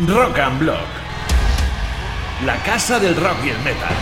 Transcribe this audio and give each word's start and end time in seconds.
Rock 0.00 0.40
and 0.40 0.58
Block. 0.58 0.88
La 2.44 2.60
casa 2.64 2.98
del 2.98 3.14
rock 3.14 3.36
y 3.44 3.50
el 3.50 3.58
metal. 3.58 3.94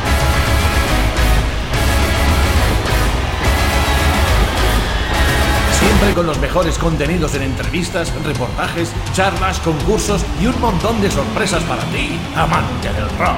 Siempre 5.79 6.15
con 6.15 6.27
los 6.27 6.39
mejores 6.39 6.79
contenidos 6.79 7.35
en 7.35 7.43
entrevistas, 7.43 8.11
reportajes, 8.25 8.91
charlas, 9.13 9.59
concursos 9.61 10.25
y 10.41 10.47
un 10.47 10.59
montón 10.63 10.99
de 11.03 11.11
sorpresas 11.11 11.63
para 11.65 11.83
ti, 11.91 12.19
amante 12.37 12.91
del 12.91 13.11
rock. 13.19 13.37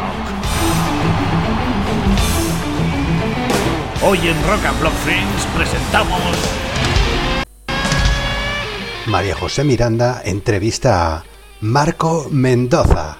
Hoy 4.04 4.18
en 4.28 4.46
Rock 4.46 4.64
and 4.64 4.80
Block 4.80 4.94
Friends 5.02 5.46
presentamos 5.56 6.36
María 9.06 9.34
José 9.34 9.64
Miranda 9.64 10.22
entrevista 10.24 11.16
a 11.16 11.33
Marco 11.64 12.28
Mendoza. 12.30 13.16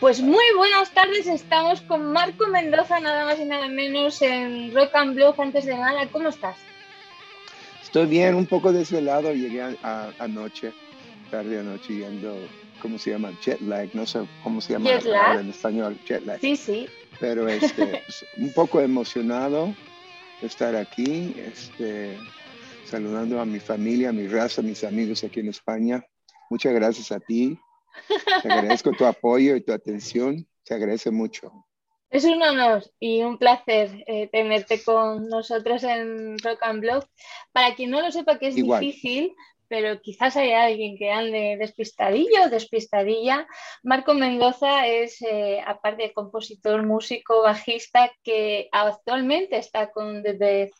Pues 0.00 0.20
muy 0.20 0.44
buenas 0.54 0.92
tardes, 0.92 1.26
estamos 1.28 1.80
con 1.80 2.12
Marco 2.12 2.46
Mendoza, 2.48 3.00
nada 3.00 3.24
más 3.24 3.40
y 3.40 3.46
nada 3.46 3.68
menos 3.68 4.20
en 4.20 4.74
Rock 4.74 4.94
and 4.94 5.14
Block 5.14 5.40
antes 5.40 5.64
de 5.64 5.78
nada. 5.78 6.06
¿Cómo 6.08 6.28
estás? 6.28 6.58
Estoy 7.82 8.04
bien, 8.04 8.34
un 8.34 8.44
poco 8.44 8.70
desvelado, 8.70 9.32
llegué 9.32 9.62
anoche, 10.18 10.74
tarde 11.30 11.60
anoche 11.60 11.96
yendo, 11.96 12.36
¿cómo 12.82 12.98
se 12.98 13.12
llama? 13.12 13.32
Jet 13.42 13.62
lag, 13.62 13.88
no 13.94 14.04
sé 14.04 14.28
cómo 14.44 14.60
se 14.60 14.74
llama 14.74 14.90
en 14.90 15.48
español, 15.48 15.98
jet 16.06 16.26
lag. 16.26 16.38
Sí, 16.38 16.54
sí. 16.54 16.86
Pero 17.18 17.48
este, 17.48 17.86
pues, 17.86 18.26
un 18.36 18.52
poco 18.52 18.78
emocionado 18.78 19.74
estar 20.42 20.76
aquí, 20.76 21.34
este, 21.38 22.16
saludando 22.84 23.40
a 23.40 23.44
mi 23.44 23.60
familia, 23.60 24.10
a 24.10 24.12
mi 24.12 24.26
raza, 24.26 24.60
a 24.60 24.64
mis 24.64 24.84
amigos 24.84 25.24
aquí 25.24 25.40
en 25.40 25.48
España. 25.48 26.04
Muchas 26.50 26.72
gracias 26.74 27.12
a 27.12 27.20
ti 27.20 27.58
te 28.42 28.52
agradezco 28.52 28.92
tu 28.92 29.04
apoyo 29.04 29.56
y 29.56 29.60
tu 29.60 29.72
atención. 29.72 30.46
Se 30.64 30.74
agradece 30.74 31.10
mucho. 31.10 31.52
Es 32.10 32.24
un 32.24 32.42
honor 32.42 32.84
y 33.00 33.22
un 33.22 33.38
placer 33.38 34.04
eh, 34.06 34.28
tenerte 34.28 34.82
con 34.82 35.28
nosotros 35.28 35.82
en 35.82 36.38
Rock 36.38 36.58
and 36.62 36.80
Blog. 36.80 37.04
Para 37.52 37.74
quien 37.74 37.90
no 37.90 38.00
lo 38.02 38.12
sepa, 38.12 38.38
que 38.38 38.48
es 38.48 38.54
difícil, 38.54 39.34
pero 39.72 40.02
quizás 40.02 40.36
haya 40.36 40.64
alguien 40.64 40.98
que 40.98 41.10
ande 41.10 41.56
despistadillo 41.58 42.44
o 42.44 42.50
despistadilla. 42.50 43.46
Marco 43.82 44.12
Mendoza 44.12 44.86
es, 44.86 45.22
eh, 45.22 45.62
aparte 45.66 46.02
de 46.02 46.12
compositor, 46.12 46.82
músico, 46.82 47.40
bajista, 47.40 48.12
que 48.22 48.68
actualmente 48.70 49.56
está 49.56 49.90
con 49.90 50.22
The 50.22 50.70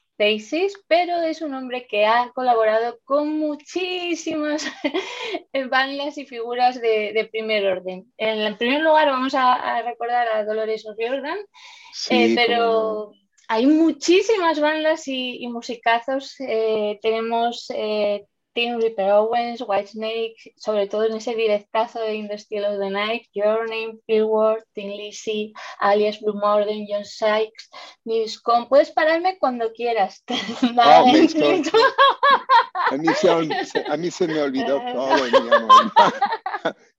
pero 0.87 1.23
es 1.23 1.41
un 1.41 1.55
hombre 1.55 1.87
que 1.89 2.05
ha 2.05 2.31
colaborado 2.35 2.99
con 3.05 3.39
muchísimas 3.39 4.71
bandas 5.71 6.19
y 6.19 6.27
figuras 6.27 6.79
de, 6.79 7.29
primer 7.33 7.67
orden. 7.67 8.13
En 8.19 8.59
primer 8.59 8.83
lugar 8.83 9.09
vamos 9.09 9.35
a, 9.35 9.81
recordar 9.81 10.29
a 10.29 10.45
Dolores 10.45 10.87
O'Riordan, 10.87 11.39
eh, 12.11 12.35
pero 12.37 13.15
hay 13.49 13.67
muchísimas 13.67 14.61
bandas 14.61 15.07
y, 15.09 15.47
musicazos. 15.49 16.37
Eh, 16.41 16.99
tenemos 17.03 17.67
eh, 17.75 18.27
Tim 18.55 18.79
Ripper 18.81 19.11
Owens, 19.13 19.63
Whitesnake, 19.63 20.55
sobre 20.57 20.87
todo 20.87 21.05
en 21.05 21.17
ese 21.17 21.35
directazo 21.35 22.01
de 22.01 22.15
In 22.15 22.29
the 22.29 22.39
Still 22.39 22.65
of 22.65 22.79
the 22.79 22.91
Night, 22.91 23.27
Your 23.33 23.69
Name, 23.69 23.99
Ward, 24.25 24.65
Tim 24.75 24.91
Lizzy, 24.91 25.53
alias 25.81 26.21
Blue 26.21 26.35
Morden, 26.35 26.87
John 26.89 27.05
Sykes, 27.05 27.71
Nils 28.05 28.39
Con. 28.41 28.69
Puedes 28.69 28.91
pararme 28.91 29.39
cuando 29.39 29.73
quieras. 29.73 30.23
Oh, 30.85 31.09
a, 32.91 32.97
mí 32.97 33.07
se, 33.15 33.31
a, 33.87 33.97
mí 33.97 34.11
se, 34.11 34.27
me 34.27 34.41
olvidó 34.41 34.81
todo, 34.93 35.43
mi 35.43 35.55
amor. 35.55 35.93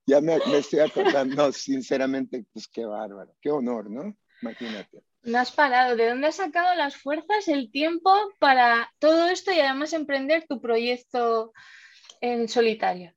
ya 0.06 0.20
me, 0.20 0.38
me 0.46 0.58
estoy 0.58 0.80
acordando, 0.80 1.52
sinceramente, 1.52 2.44
pues 2.52 2.68
qué 2.68 2.84
bárbaro, 2.84 3.34
qué 3.40 3.50
honor, 3.50 3.90
¿no? 3.90 4.16
Imagínate. 4.42 5.02
No 5.24 5.38
has 5.38 5.52
parado. 5.52 5.96
¿De 5.96 6.08
dónde 6.08 6.26
has 6.26 6.36
sacado 6.36 6.74
las 6.74 6.96
fuerzas, 6.96 7.48
el 7.48 7.70
tiempo 7.70 8.12
para 8.38 8.92
todo 8.98 9.28
esto 9.28 9.52
y 9.52 9.60
además 9.60 9.92
emprender 9.94 10.46
tu 10.46 10.60
proyecto 10.60 11.52
en 12.20 12.46
solitario? 12.48 13.14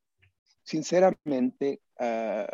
Sinceramente, 0.64 1.82
ah, 2.00 2.48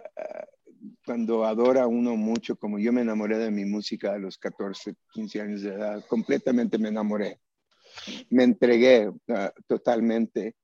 cuando 1.06 1.46
adora 1.46 1.86
uno 1.86 2.16
mucho, 2.16 2.56
como 2.56 2.80
yo 2.80 2.92
me 2.92 3.02
enamoré 3.02 3.38
de 3.38 3.52
mi 3.52 3.66
música 3.66 4.14
a 4.14 4.18
los 4.18 4.38
14, 4.38 4.96
15 5.12 5.42
años 5.42 5.62
de 5.62 5.74
edad, 5.74 6.04
completamente 6.08 6.80
me 6.80 6.90
enamoré. 6.90 7.40
Me 8.32 8.44
entregué 8.44 9.12
ah, 9.30 9.54
totalmente. 9.68 10.56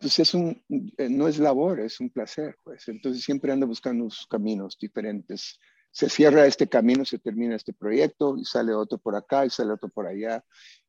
Pues 0.00 0.18
es 0.18 0.34
un, 0.34 0.60
eh, 0.98 1.08
no 1.08 1.28
es 1.28 1.38
labor, 1.38 1.78
es 1.78 2.00
un 2.00 2.10
placer, 2.10 2.56
pues. 2.64 2.88
Entonces 2.88 3.22
siempre 3.22 3.52
ando 3.52 3.68
buscando 3.68 4.08
caminos 4.28 4.76
diferentes 4.80 5.60
se 5.96 6.10
cierra 6.10 6.44
este 6.44 6.68
camino, 6.68 7.06
se 7.06 7.18
termina 7.18 7.56
este 7.56 7.72
proyecto 7.72 8.36
y 8.36 8.44
sale 8.44 8.74
otro 8.74 8.98
por 8.98 9.16
acá 9.16 9.46
y 9.46 9.50
sale 9.50 9.72
otro 9.72 9.88
por 9.88 10.06
allá. 10.06 10.44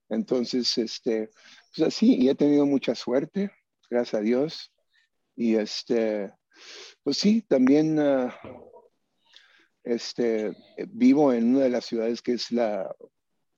Entonces, 0.09 0.77
este, 0.77 1.29
pues 1.73 1.87
así, 1.87 2.17
y 2.17 2.27
he 2.27 2.35
tenido 2.35 2.65
mucha 2.65 2.93
suerte, 2.93 3.49
gracias 3.89 4.15
a 4.15 4.21
Dios. 4.21 4.73
Y 5.33 5.55
este, 5.55 6.29
pues 7.03 7.19
sí, 7.19 7.41
también 7.41 7.97
ah, 8.01 8.37
este, 9.85 10.53
vivo 10.89 11.31
en 11.31 11.55
una 11.55 11.63
de 11.63 11.69
las 11.69 11.85
ciudades 11.85 12.21
que 12.21 12.33
es 12.33 12.51
la, 12.51 12.93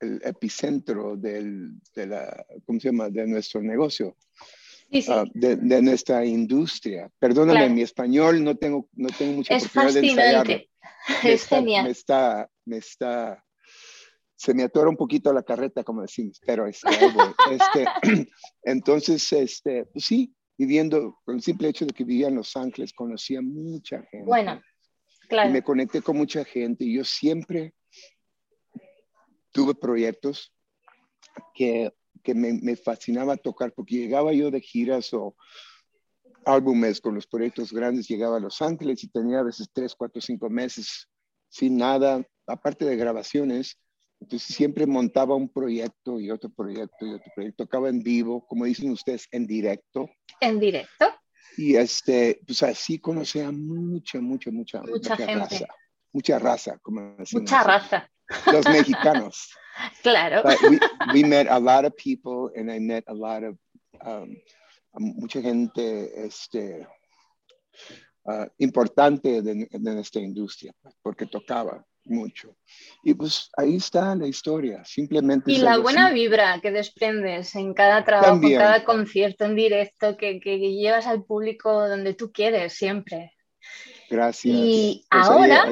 el 0.01 0.21
epicentro 0.23 1.17
del, 1.17 1.79
de 1.95 2.05
la, 2.05 2.45
¿cómo 2.67 2.79
se 2.79 2.89
llama?, 2.89 3.09
de 3.09 3.25
nuestro 3.25 3.59
negocio. 3.63 4.15
Ah, 5.07 5.23
de, 5.33 5.81
nuestra 5.81 6.23
industria. 6.23 7.09
Perdóname, 7.17 7.69
mi 7.69 7.81
español 7.81 8.43
no 8.43 8.55
tengo, 8.55 8.87
no 8.93 9.09
tengo 9.09 9.33
mucha 9.33 9.55
es 9.55 9.65
oportunidad 9.65 10.01
de 10.01 10.09
ensayarlo. 10.09 10.68
es 11.23 11.45
genial. 11.45 11.85
Me 11.85 11.91
está, 11.91 12.49
me 12.65 12.77
está, 12.77 13.43
se 14.35 14.53
me 14.53 14.63
atora 14.63 14.89
un 14.89 14.97
poquito 14.97 15.31
la 15.33 15.43
carreta, 15.43 15.83
como 15.83 16.01
decimos, 16.01 16.39
pero 16.45 16.67
este, 16.67 16.89
este 17.51 17.87
entonces, 18.63 19.31
este, 19.33 19.85
pues 19.85 20.05
sí, 20.05 20.33
viviendo, 20.57 21.19
con 21.23 21.35
el 21.35 21.41
simple 21.41 21.69
hecho 21.69 21.85
de 21.85 21.93
que 21.93 22.03
vivía 22.03 22.27
en 22.27 22.35
Los 22.35 22.55
Ángeles, 22.55 22.93
conocía 22.93 23.41
mucha 23.41 24.03
gente. 24.03 24.25
Bueno, 24.25 24.61
claro. 25.27 25.49
Y 25.49 25.53
me 25.53 25.61
conecté 25.61 26.01
con 26.01 26.17
mucha 26.17 26.43
gente 26.43 26.85
y 26.85 26.95
yo 26.95 27.03
siempre 27.03 27.73
tuve 29.51 29.73
proyectos 29.75 30.53
que 31.53 31.91
que 32.23 32.33
me, 32.35 32.75
fascinaba 32.75 33.37
tocar, 33.37 33.73
porque 33.73 33.95
llegaba 33.95 34.33
yo 34.33 34.51
de 34.51 34.61
giras 34.61 35.13
o 35.13 35.35
álbumes 36.45 37.01
con 37.01 37.15
los 37.15 37.27
proyectos 37.27 37.71
grandes, 37.71 38.07
llegaba 38.07 38.37
a 38.37 38.39
Los 38.39 38.61
Ángeles 38.61 39.03
y 39.03 39.09
tenía 39.09 39.39
a 39.39 39.43
veces 39.43 39.69
tres, 39.73 39.95
cuatro, 39.95 40.21
cinco 40.21 40.49
meses 40.49 41.07
sin 41.49 41.77
nada, 41.77 42.23
aparte 42.47 42.85
de 42.85 42.95
grabaciones. 42.95 43.77
Entonces 44.21 44.55
siempre 44.55 44.85
montaba 44.85 45.35
un 45.35 45.49
proyecto 45.49 46.19
y 46.19 46.29
otro 46.29 46.49
proyecto 46.49 47.05
y 47.05 47.13
otro 47.13 47.31
proyecto. 47.33 47.65
Tocaba 47.65 47.89
en 47.89 48.03
vivo, 48.03 48.45
como 48.45 48.65
dicen 48.65 48.91
ustedes, 48.91 49.27
en 49.31 49.47
directo. 49.47 50.09
En 50.41 50.59
directo. 50.59 51.05
Y 51.57 51.75
este, 51.75 52.39
pues 52.45 52.63
así 52.63 52.99
conocía 52.99 53.51
mucha, 53.51 54.19
mucha, 54.19 54.51
mucha, 54.51 54.81
mucha, 54.81 55.15
gente. 55.15 55.35
raza. 55.35 55.65
Mucha 56.11 56.39
raza, 56.39 56.77
como 56.79 57.15
Mucha 57.31 57.63
raza. 57.63 58.09
Los 58.51 58.65
mexicanos. 58.67 59.53
Claro. 60.03 60.43
we, 60.69 60.77
we, 61.13 61.23
met 61.23 61.47
a 61.47 61.57
lot 61.57 61.85
of 61.85 61.95
people 61.95 62.51
and 62.53 62.69
I 62.69 62.79
met 62.79 63.05
a 63.07 63.13
lot 63.13 63.43
of, 63.43 63.57
um, 64.05 64.35
mucha 64.93 65.41
gente 65.41 66.25
este, 66.25 66.87
uh, 68.25 68.45
importante 68.57 69.41
de, 69.41 69.67
de, 69.69 69.93
nuestra 69.93 70.21
industria, 70.21 70.73
porque 71.01 71.25
tocaba 71.25 71.85
mucho. 72.05 72.55
Y 73.03 73.13
pues 73.13 73.49
ahí 73.57 73.75
está 73.75 74.15
la 74.15 74.27
historia, 74.27 74.83
simplemente. 74.83 75.51
Y 75.51 75.57
la 75.57 75.77
buena 75.77 76.11
vibra 76.11 76.59
que 76.61 76.71
desprendes 76.71 77.55
en 77.55 77.73
cada 77.73 78.03
trabajo, 78.03 78.39
en 78.43 78.57
cada 78.57 78.83
concierto 78.83 79.45
en 79.45 79.55
directo, 79.55 80.17
que, 80.17 80.39
que, 80.39 80.57
llevas 80.57 81.07
al 81.07 81.23
público 81.23 81.87
donde 81.87 82.13
tú 82.13 82.31
quieres 82.31 82.73
siempre. 82.73 83.33
Gracias. 84.09 84.55
Y 84.57 85.05
pues 85.09 85.27
ahora, 85.27 85.67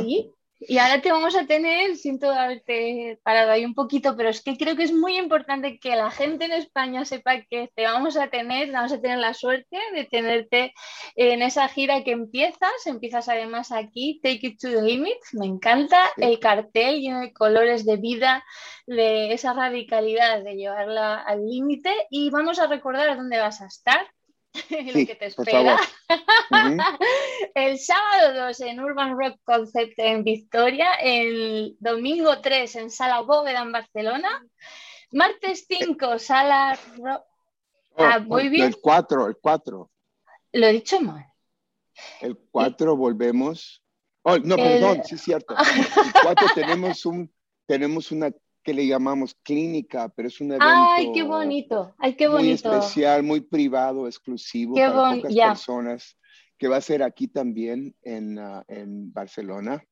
sí, 0.00 0.32
y 0.68 0.78
ahora 0.78 1.00
te 1.00 1.10
vamos 1.10 1.36
a 1.36 1.46
tener, 1.46 1.96
siento 1.96 2.30
haberte 2.30 3.18
parado 3.22 3.50
ahí 3.50 3.64
un 3.64 3.74
poquito, 3.74 4.16
pero 4.16 4.28
es 4.28 4.42
que 4.42 4.56
creo 4.56 4.76
que 4.76 4.84
es 4.84 4.92
muy 4.92 5.16
importante 5.16 5.78
que 5.78 5.96
la 5.96 6.10
gente 6.10 6.44
en 6.44 6.52
España 6.52 7.04
sepa 7.04 7.42
que 7.42 7.70
te 7.74 7.84
vamos 7.84 8.16
a 8.16 8.28
tener, 8.28 8.70
vamos 8.70 8.92
a 8.92 9.00
tener 9.00 9.18
la 9.18 9.34
suerte 9.34 9.78
de 9.94 10.04
tenerte 10.04 10.74
en 11.16 11.42
esa 11.42 11.68
gira 11.68 12.04
que 12.04 12.12
empiezas, 12.12 12.72
empiezas 12.86 13.28
además 13.28 13.72
aquí, 13.72 14.20
Take 14.22 14.46
It 14.46 14.60
to 14.60 14.68
the 14.68 14.82
Limit, 14.82 15.18
me 15.32 15.46
encanta 15.46 15.98
el 16.16 16.38
cartel 16.38 17.00
lleno 17.00 17.20
de 17.20 17.32
colores 17.32 17.84
de 17.84 17.96
vida, 17.96 18.44
de 18.86 19.32
esa 19.32 19.52
radicalidad 19.52 20.42
de 20.42 20.54
llevarla 20.54 21.20
al 21.20 21.46
límite. 21.46 21.92
Y 22.10 22.30
vamos 22.30 22.58
a 22.58 22.66
recordar 22.66 23.16
dónde 23.16 23.38
vas 23.38 23.60
a 23.60 23.66
estar 23.66 24.06
lo 24.70 25.06
que 25.06 25.16
te 25.18 25.26
espera. 25.26 25.78
el 27.54 27.78
sábado 27.78 28.46
2 28.46 28.60
en 28.60 28.80
Urban 28.80 29.18
Rock 29.18 29.38
Concept 29.44 29.98
en 29.98 30.24
Victoria, 30.24 30.92
el 30.94 31.76
domingo 31.80 32.40
3 32.40 32.76
en 32.76 32.90
Sala 32.90 33.20
Bóveda 33.20 33.62
en 33.62 33.72
Barcelona. 33.72 34.44
Martes 35.12 35.66
5, 35.68 36.18
sala... 36.18 36.78
Oh, 37.94 38.02
ah, 38.02 38.18
muy 38.20 38.48
bien. 38.48 38.68
El 38.68 38.80
4, 38.80 39.26
el 39.26 39.36
4. 39.36 39.90
Lo 40.52 40.66
he 40.66 40.72
dicho 40.72 41.00
mal. 41.00 41.26
El 42.20 42.38
4 42.50 42.96
volvemos. 42.96 43.82
Oh, 44.22 44.38
no, 44.38 44.56
perdón, 44.56 45.02
sí 45.04 45.16
es 45.16 45.22
cierto. 45.22 45.54
El 45.58 46.12
4 46.22 46.46
tenemos, 46.54 47.04
un, 47.04 47.30
tenemos 47.66 48.12
una 48.12 48.30
que 48.62 48.72
le 48.72 48.86
llamamos 48.86 49.34
clínica, 49.42 50.08
pero 50.08 50.28
es 50.28 50.40
un 50.40 50.52
evento 50.52 50.66
Ay, 50.68 51.12
qué 51.12 51.22
bonito. 51.22 51.94
Ay, 51.98 52.14
qué 52.14 52.28
bonito. 52.28 52.68
muy 52.68 52.78
especial, 52.78 53.22
muy 53.22 53.40
privado, 53.40 54.06
exclusivo 54.06 54.74
para 54.74 55.16
pocas 55.16 55.34
personas, 55.34 56.18
que 56.56 56.68
va 56.68 56.76
a 56.76 56.80
ser 56.80 57.02
aquí 57.02 57.28
también 57.28 57.94
en, 58.02 58.38
uh, 58.38 58.62
en 58.68 59.12
Barcelona. 59.12 59.84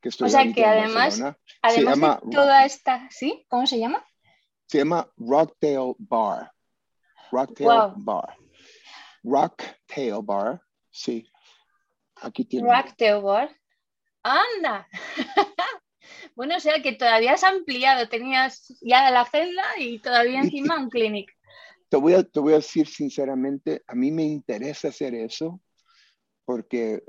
Que 0.00 0.08
estoy 0.10 0.26
o 0.26 0.30
sea 0.30 0.52
que 0.52 0.64
además, 0.64 1.22
además 1.62 1.94
llama, 1.94 2.20
de 2.22 2.36
toda 2.36 2.64
esta, 2.64 3.08
¿sí? 3.10 3.46
¿Cómo 3.48 3.66
se 3.66 3.78
llama? 3.78 4.04
Se 4.66 4.78
llama 4.78 5.08
Rocktail 5.16 5.94
Bar. 5.98 6.52
Rocktail 7.30 7.92
Bar. 7.96 8.36
Rocktail 9.22 10.22
Bar, 10.22 10.60
sí. 10.90 11.28
Aquí 12.22 12.44
tiene. 12.44 12.68
Rocktail 12.68 13.22
Bar. 13.22 13.50
Anda. 14.22 14.88
bueno, 16.36 16.56
o 16.56 16.60
sea 16.60 16.82
que 16.82 16.92
todavía 16.92 17.32
has 17.32 17.44
ampliado, 17.44 18.08
tenías 18.08 18.76
ya 18.82 19.10
la 19.10 19.24
celda 19.24 19.64
y 19.78 19.98
todavía 19.98 20.40
encima 20.40 20.78
un 20.78 20.90
clinic. 20.90 21.34
Te 21.88 21.96
voy, 21.96 22.12
a, 22.12 22.22
te 22.22 22.40
voy 22.40 22.52
a 22.52 22.56
decir 22.56 22.86
sinceramente, 22.86 23.82
a 23.86 23.94
mí 23.94 24.10
me 24.12 24.24
interesa 24.24 24.88
hacer 24.88 25.14
eso 25.14 25.60
porque 26.44 27.02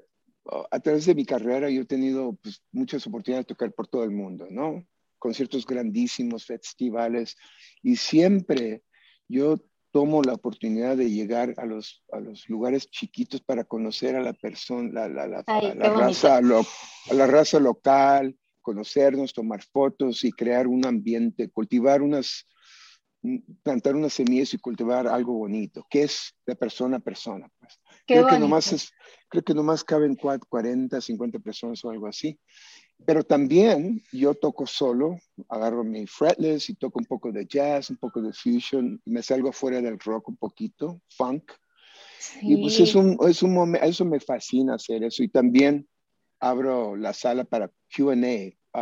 oh, 0.46 0.66
a 0.72 0.80
través 0.80 1.06
de 1.06 1.14
mi 1.14 1.26
carrera 1.26 1.70
yo 1.70 1.82
he 1.82 1.86
tenido 1.86 2.38
pues, 2.42 2.64
muchas 2.72 3.06
oportunidades 3.06 3.46
de 3.48 3.54
tocar 3.54 3.74
por 3.74 3.88
todo 3.88 4.06
el 4.06 4.12
mundo, 4.12 4.48
¿no? 4.50 4.88
Conciertos 5.20 5.66
grandísimos, 5.66 6.46
festivales, 6.46 7.36
y 7.84 7.98
siempre 7.98 8.84
yo 9.28 9.58
tomo 9.92 10.22
la 10.22 10.34
oportunidad 10.34 10.96
de 10.96 11.10
llegar 11.10 11.54
a 11.58 11.66
los, 11.66 12.04
a 12.14 12.20
los 12.20 12.48
lugares 12.48 12.90
chiquitos 12.90 13.42
para 13.42 13.66
conocer 13.66 14.16
a 14.16 14.22
la 14.22 14.34
persona, 14.34 15.10
la, 15.10 15.28
la, 15.28 15.42
raza, 15.44 16.38
a 16.38 17.14
la 17.14 17.28
raza 17.28 17.60
local, 17.60 18.38
conocernos, 18.68 19.32
tomar 19.32 19.64
fotos 19.64 20.26
y 20.26 20.32
crear 20.34 20.68
un 20.68 20.86
ambiente, 20.86 21.50
cultivar 21.50 22.02
unas, 22.02 22.46
plantar 23.64 23.96
unas 23.96 24.12
semillas 24.12 24.54
y 24.54 24.58
cultivar 24.58 25.08
algo 25.08 25.32
bonito, 25.32 25.88
que 25.90 26.04
es 26.04 26.36
de 26.46 26.54
persona 26.54 26.98
a 26.98 27.00
persona. 27.00 27.50
Pues. 27.58 27.80
creo, 28.06 28.28
que 28.28 28.38
nomás 28.38 28.74
es, 28.74 28.92
creo 29.30 29.42
que 29.42 29.54
nomás 29.54 29.86
caben 29.86 30.18
40, 30.18 31.00
50 31.00 31.40
personas 31.40 31.86
o 31.86 31.92
algo 31.92 32.08
así. 32.08 32.38
Pero 33.06 33.24
también 33.24 34.04
yo 34.12 34.34
toco 34.34 34.68
solo, 34.68 35.18
agarro 35.48 35.86
mi 35.86 36.06
fretless 36.06 36.70
y 36.70 36.76
toco 36.76 37.00
un 37.00 37.06
poco 37.06 37.32
de 37.32 37.46
jazz, 37.46 37.90
un 37.90 37.96
poco 37.96 38.22
de 38.22 38.34
fusion, 38.34 39.02
me 39.06 39.24
salgo 39.24 39.54
fuera 39.54 39.80
del 39.80 39.98
rock 39.98 40.28
un 40.28 40.36
poquito, 40.36 41.02
funk. 41.16 41.54
Y 42.42 42.58
pues 42.58 42.82
es 42.82 42.96
un, 42.96 43.18
es 43.30 43.42
un 43.44 43.54
momento, 43.54 43.86
eso 43.86 44.04
me 44.04 44.20
fascina 44.20 44.76
hacer 44.76 45.06
eso. 45.06 45.24
Y 45.24 45.30
también 45.30 45.88
abro 46.40 46.96
la 46.96 47.14
sala 47.14 47.44
para 47.44 47.72
QA, 47.96 48.16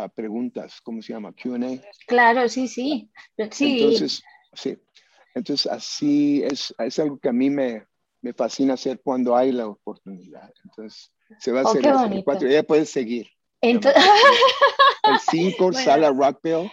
uh, 0.04 0.08
preguntas, 0.14 0.80
¿cómo 0.82 1.02
se 1.02 1.12
llama? 1.12 1.32
QA. 1.32 1.80
Claro, 2.06 2.48
sí, 2.48 2.68
sí. 2.68 3.10
sí. 3.50 3.82
Entonces, 3.82 4.22
sí. 4.52 4.78
Entonces, 5.34 5.70
así 5.70 6.42
es, 6.42 6.74
es 6.78 6.98
algo 6.98 7.18
que 7.18 7.28
a 7.28 7.32
mí 7.32 7.50
me, 7.50 7.86
me 8.22 8.32
fascina 8.32 8.74
hacer 8.74 9.00
cuando 9.02 9.36
hay 9.36 9.52
la 9.52 9.66
oportunidad. 9.66 10.50
Entonces, 10.64 11.12
se 11.38 11.52
va 11.52 11.60
a 11.60 11.64
oh, 11.64 11.68
hacer 11.68 11.84
el 12.12 12.24
cuatro, 12.24 12.48
ya 12.48 12.62
puedes 12.62 12.90
seguir. 12.90 13.28
Entonces... 13.60 14.02
El 15.06 15.18
5, 15.20 15.72
Sala 15.72 16.10
Rockville. 16.10 16.72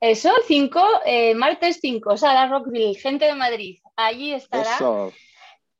Eso, 0.00 0.28
el 0.36 0.42
5, 0.44 0.82
eh, 1.04 1.34
martes 1.34 1.78
5, 1.80 2.16
Sala 2.16 2.46
Rockville, 2.46 2.94
gente 2.94 3.24
de 3.24 3.34
Madrid. 3.34 3.78
Allí 3.96 4.32
estará. 4.32 4.78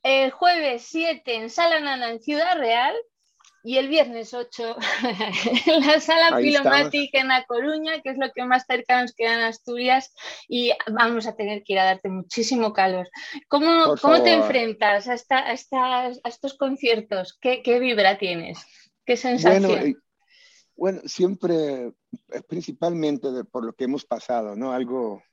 El 0.03 0.31
jueves 0.31 0.83
7 0.83 1.35
en 1.35 1.49
Sala 1.49 1.79
Nana 1.79 2.09
en 2.09 2.21
Ciudad 2.21 2.57
Real. 2.57 2.93
Y 3.63 3.77
el 3.77 3.87
viernes 3.87 4.33
8 4.33 4.75
en 5.67 5.87
la 5.87 5.99
sala 6.01 6.37
filomática 6.37 7.19
en 7.19 7.29
La 7.29 7.45
Coruña, 7.45 8.01
que 8.01 8.09
es 8.09 8.17
lo 8.17 8.31
que 8.33 8.43
más 8.43 8.65
cerca 8.67 9.01
nos 9.01 9.13
queda 9.13 9.35
en 9.35 9.39
Asturias, 9.41 10.13
y 10.49 10.71
vamos 10.91 11.27
a 11.27 11.35
tener 11.35 11.63
que 11.63 11.73
ir 11.73 11.79
a 11.79 11.85
darte 11.85 12.09
muchísimo 12.09 12.73
calor. 12.73 13.09
¿Cómo, 13.47 13.95
¿cómo 14.01 14.21
te 14.21 14.33
enfrentas 14.33 15.07
a, 15.07 15.13
esta, 15.13 15.39
a, 15.39 15.51
a, 15.51 16.11
estos 16.25 16.57
conciertos? 16.57 17.37
¿Qué, 17.39 17.63
¿Qué, 17.63 17.79
vibra 17.79 18.17
tienes? 18.17 18.59
¿Qué 19.05 19.15
sensación? 19.15 19.63
Bueno, 19.63 19.97
bueno, 20.75 21.01
siempre, 21.05 21.87
eh, 21.87 22.41
principalmente 22.47 23.43
por 23.45 23.63
lo 23.63 23.73
que 23.73 23.85
hemos 23.85 24.05
pasado, 24.05 24.55
¿no? 24.55 24.73
Algo 24.73 25.23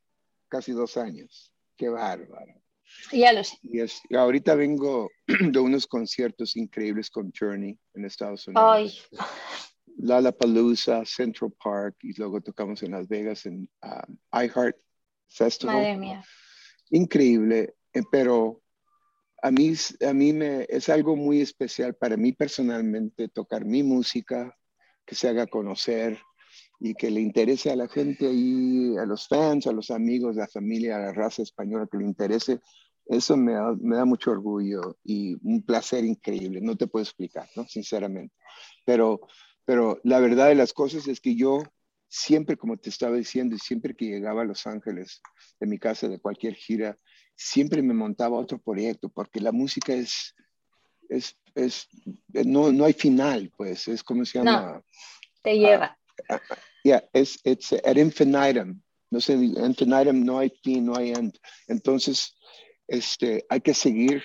casi 0.48 0.72
dos 0.72 0.96
años. 0.96 1.52
Qué 1.76 1.88
bárbaro. 1.88 2.59
Ya 3.12 3.32
lo 3.32 3.44
sé. 3.44 3.56
Y, 3.62 3.80
ahorita 4.14 4.54
vengo 4.54 5.10
de 5.26 5.58
unos 5.58 5.86
conciertos 5.86 6.56
increíbles 6.56 7.10
con 7.10 7.32
Journey 7.38 7.78
en 7.94 8.04
Estados 8.04 8.46
Unidos. 8.46 8.64
Ay. 8.66 8.92
Lollapalooza, 9.98 11.04
Central 11.04 11.52
Park 11.62 11.96
y 12.02 12.18
luego 12.18 12.40
tocamos 12.40 12.82
en 12.82 12.92
Las 12.92 13.08
Vegas 13.08 13.44
en 13.46 13.68
um, 13.82 14.16
iHeart 14.32 14.76
Festival. 15.28 15.76
Madre 15.76 15.96
mía. 15.96 16.24
Increíble, 16.90 17.74
eh, 17.92 18.02
pero 18.10 18.62
a 19.42 19.50
mí, 19.50 19.74
a 20.08 20.12
mí 20.12 20.32
me, 20.32 20.66
es 20.68 20.88
algo 20.88 21.16
muy 21.16 21.40
especial 21.40 21.94
para 21.94 22.16
mí 22.16 22.32
personalmente 22.32 23.28
tocar 23.28 23.64
mi 23.64 23.82
música, 23.82 24.56
que 25.04 25.14
se 25.14 25.28
haga 25.28 25.46
conocer 25.46 26.20
y 26.80 26.94
que 26.94 27.10
le 27.10 27.20
interese 27.20 27.70
a 27.70 27.76
la 27.76 27.88
gente 27.88 28.26
ahí, 28.26 28.96
a 28.96 29.04
los 29.04 29.28
fans, 29.28 29.66
a 29.66 29.72
los 29.72 29.90
amigos, 29.90 30.36
a 30.36 30.40
la 30.40 30.48
familia, 30.48 30.96
a 30.96 31.00
la 31.00 31.12
raza 31.12 31.42
española, 31.42 31.86
que 31.90 31.98
le 31.98 32.04
interese, 32.04 32.60
eso 33.06 33.36
me 33.36 33.52
da, 33.52 33.76
me 33.78 33.96
da 33.96 34.06
mucho 34.06 34.30
orgullo 34.30 34.96
y 35.04 35.34
un 35.46 35.62
placer 35.62 36.04
increíble, 36.04 36.60
no 36.62 36.76
te 36.76 36.86
puedo 36.86 37.02
explicar, 37.02 37.48
¿no? 37.54 37.66
Sinceramente. 37.68 38.34
Pero, 38.86 39.20
pero 39.66 40.00
la 40.04 40.20
verdad 40.20 40.48
de 40.48 40.54
las 40.54 40.72
cosas 40.72 41.06
es 41.06 41.20
que 41.20 41.34
yo 41.36 41.62
siempre, 42.08 42.56
como 42.56 42.78
te 42.78 42.88
estaba 42.88 43.16
diciendo, 43.16 43.54
y 43.54 43.58
siempre 43.58 43.94
que 43.94 44.06
llegaba 44.06 44.42
a 44.42 44.46
Los 44.46 44.66
Ángeles, 44.66 45.20
de 45.60 45.66
mi 45.66 45.78
casa, 45.78 46.08
de 46.08 46.18
cualquier 46.18 46.54
gira, 46.54 46.96
siempre 47.36 47.82
me 47.82 47.94
montaba 47.94 48.38
otro 48.38 48.58
proyecto, 48.58 49.10
porque 49.10 49.40
la 49.40 49.52
música 49.52 49.92
es, 49.92 50.34
es, 51.10 51.36
es, 51.54 51.88
no, 52.32 52.72
no 52.72 52.84
hay 52.86 52.94
final, 52.94 53.52
pues, 53.56 53.86
es 53.86 54.02
como 54.02 54.24
se 54.24 54.38
llama. 54.38 54.72
No, 54.72 54.84
te 55.42 55.58
lleva. 55.58 55.98
Uh, 56.28 56.36
yeah, 56.84 57.02
es 57.12 57.38
it's 57.44 57.72
ad 57.72 57.96
infinitum. 57.96 58.80
No 59.10 59.20
sé, 59.20 59.34
infinitum 59.34 60.24
no 60.24 60.38
hay 60.38 60.50
fin, 60.62 60.86
no 60.86 60.96
hay 60.96 61.10
end. 61.10 61.36
Entonces, 61.66 62.36
este, 62.86 63.44
hay 63.48 63.60
que 63.60 63.74
seguir 63.74 64.22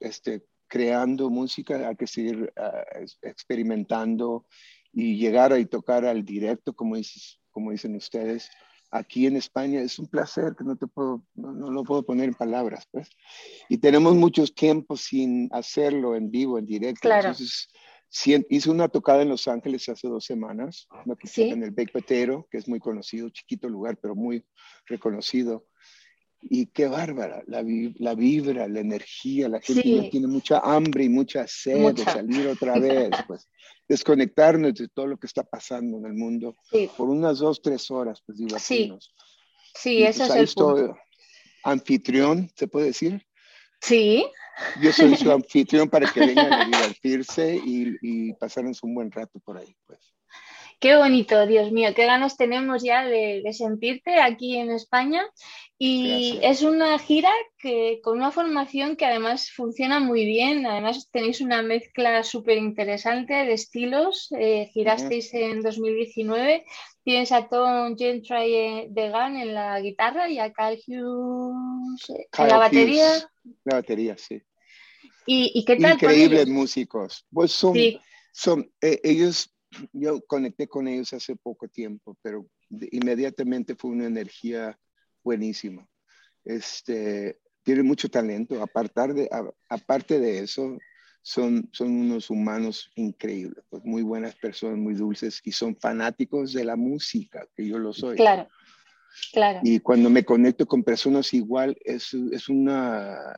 este, 0.00 0.44
creando 0.68 1.30
música, 1.30 1.88
hay 1.88 1.96
que 1.96 2.06
seguir 2.06 2.52
uh, 2.56 3.06
experimentando 3.22 4.46
y 4.92 5.16
llegar 5.16 5.52
a 5.52 5.58
y 5.58 5.66
tocar 5.66 6.04
al 6.04 6.24
directo, 6.24 6.74
como, 6.74 6.96
dices, 6.96 7.40
como 7.50 7.72
dicen 7.72 7.96
ustedes 7.96 8.48
aquí 8.90 9.26
en 9.26 9.36
España 9.36 9.80
es 9.80 9.98
un 9.98 10.06
placer 10.06 10.54
que 10.56 10.64
no 10.64 10.76
te 10.76 10.86
puedo, 10.86 11.22
no, 11.34 11.70
lo 11.70 11.84
puedo 11.84 12.02
poner 12.02 12.28
en 12.28 12.34
palabras, 12.34 12.86
pues. 12.90 13.08
Y 13.68 13.78
tenemos 13.78 14.14
muchos 14.14 14.54
tiempos 14.54 15.02
sin 15.02 15.48
hacerlo 15.52 16.16
en 16.16 16.30
vivo, 16.30 16.58
en 16.58 16.66
directo. 16.66 17.00
Claro. 17.02 17.28
Entonces, 17.28 17.68
hice 18.10 18.70
una 18.70 18.88
tocada 18.88 19.22
en 19.22 19.28
Los 19.28 19.48
Ángeles 19.48 19.88
hace 19.88 20.08
dos 20.08 20.24
semanas, 20.24 20.88
en 21.36 21.62
el 21.62 21.70
Bake 21.70 21.92
Potato, 21.92 22.46
que 22.50 22.58
es 22.58 22.68
muy 22.68 22.80
conocido, 22.80 23.28
chiquito 23.30 23.68
lugar, 23.68 23.98
pero 24.00 24.14
muy 24.14 24.44
reconocido. 24.86 25.66
Y 26.40 26.66
qué 26.66 26.86
bárbara, 26.86 27.42
la, 27.48 27.64
la 27.96 28.14
vibra, 28.14 28.68
la 28.68 28.80
energía, 28.80 29.48
la 29.48 29.60
gente 29.60 30.08
tiene 30.08 30.28
mucha 30.28 30.60
hambre 30.60 31.04
y 31.04 31.08
mucha 31.08 31.46
sed 31.48 31.94
de 31.94 32.04
salir 32.04 32.46
otra 32.46 32.78
vez, 32.78 33.10
pues 33.26 33.48
desconectarnos 33.88 34.74
de 34.74 34.88
todo 34.88 35.08
lo 35.08 35.16
que 35.16 35.26
está 35.26 35.42
pasando 35.42 35.98
en 35.98 36.06
el 36.06 36.14
mundo 36.14 36.54
por 36.96 37.08
unas 37.08 37.38
dos, 37.40 37.60
tres 37.60 37.90
horas, 37.90 38.22
pues 38.24 38.38
divertirnos. 38.38 39.12
Sí, 39.74 39.96
sí 39.98 40.02
eso 40.04 40.26
pues, 40.28 40.40
es 40.42 40.56
el 40.56 40.92
Anfitrión, 41.64 42.50
¿se 42.54 42.68
puede 42.68 42.86
decir? 42.86 43.26
Sí. 43.80 44.26
Yo 44.80 44.92
soy 44.92 45.16
su 45.16 45.30
anfitrión 45.32 45.88
para 45.88 46.10
que 46.10 46.20
vengan 46.20 46.52
a 46.52 46.64
divertirse 46.64 47.56
y, 47.56 47.96
y 48.02 48.32
pasarnos 48.34 48.82
un 48.82 48.94
buen 48.94 49.10
rato 49.10 49.38
por 49.40 49.58
ahí, 49.58 49.74
pues. 49.86 50.17
Qué 50.80 50.96
bonito, 50.96 51.44
Dios 51.46 51.72
mío, 51.72 51.90
qué 51.94 52.06
ganas 52.06 52.36
tenemos 52.36 52.84
ya 52.84 53.04
de, 53.04 53.42
sentirte 53.52 54.20
aquí 54.20 54.56
en 54.56 54.70
España. 54.70 55.24
Y 55.76 56.38
es 56.42 56.62
una 56.62 56.98
gira 56.98 57.30
que 57.58 58.00
con 58.02 58.18
una 58.18 58.30
formación 58.30 58.96
que 58.96 59.04
además 59.04 59.50
funciona 59.50 59.98
muy 59.98 60.24
bien. 60.24 60.66
Además 60.66 61.08
tenéis 61.10 61.40
una 61.40 61.62
mezcla 61.62 62.22
súper 62.22 62.58
interesante 62.58 63.32
de 63.32 63.52
estilos. 63.52 64.28
Eh, 64.38 64.70
girasteis 64.72 65.34
en 65.34 65.62
2019. 65.62 66.64
Tienes 67.02 67.32
a 67.32 67.48
Tom 67.48 67.96
Gentry 67.96 68.86
de 68.88 69.10
Gun 69.10 69.36
en 69.36 69.54
la 69.54 69.80
guitarra 69.80 70.28
y 70.28 70.38
a 70.38 70.52
Cal 70.52 70.78
Hughes 70.86 72.10
en 72.38 72.48
la 72.48 72.58
batería. 72.58 73.30
La 73.64 73.76
batería, 73.76 74.16
sí. 74.16 74.40
¿Y, 75.26 75.64
qué 75.64 75.76
tal? 75.76 75.94
Increíbles 75.94 76.46
músicos. 76.48 77.26
Pues 77.32 77.52
son, 77.52 77.76
son 78.32 78.72
eh, 78.80 79.00
ellos 79.02 79.54
yo 79.92 80.20
conecté 80.26 80.68
con 80.68 80.88
ellos 80.88 81.12
hace 81.12 81.36
poco 81.36 81.68
tiempo, 81.68 82.16
pero 82.22 82.46
inmediatamente 82.70 83.74
fue 83.74 83.90
una 83.90 84.06
energía 84.06 84.78
buenísimo. 85.22 85.88
Este, 86.44 87.38
tiene 87.62 87.82
mucho 87.82 88.08
talento. 88.08 88.62
Aparte 88.62 89.12
de, 89.12 89.30
aparte 89.68 90.18
de 90.18 90.38
eso, 90.40 90.78
son, 91.22 91.68
son 91.72 91.90
unos 91.90 92.30
humanos 92.30 92.90
increíbles, 92.94 93.62
pues 93.68 93.84
muy 93.84 94.02
buenas 94.02 94.34
personas, 94.36 94.78
muy 94.78 94.94
dulces 94.94 95.40
y 95.44 95.52
son 95.52 95.76
fanáticos 95.76 96.54
de 96.54 96.64
la 96.64 96.76
música, 96.76 97.46
que 97.54 97.66
yo 97.66 97.78
lo 97.78 97.92
soy. 97.92 98.16
Claro, 98.16 98.48
claro. 99.32 99.60
Y 99.62 99.80
cuando 99.80 100.08
me 100.08 100.24
conecto 100.24 100.66
con 100.66 100.82
personas 100.82 101.34
igual, 101.34 101.76
es, 101.84 102.14
es, 102.32 102.48
una, 102.48 103.36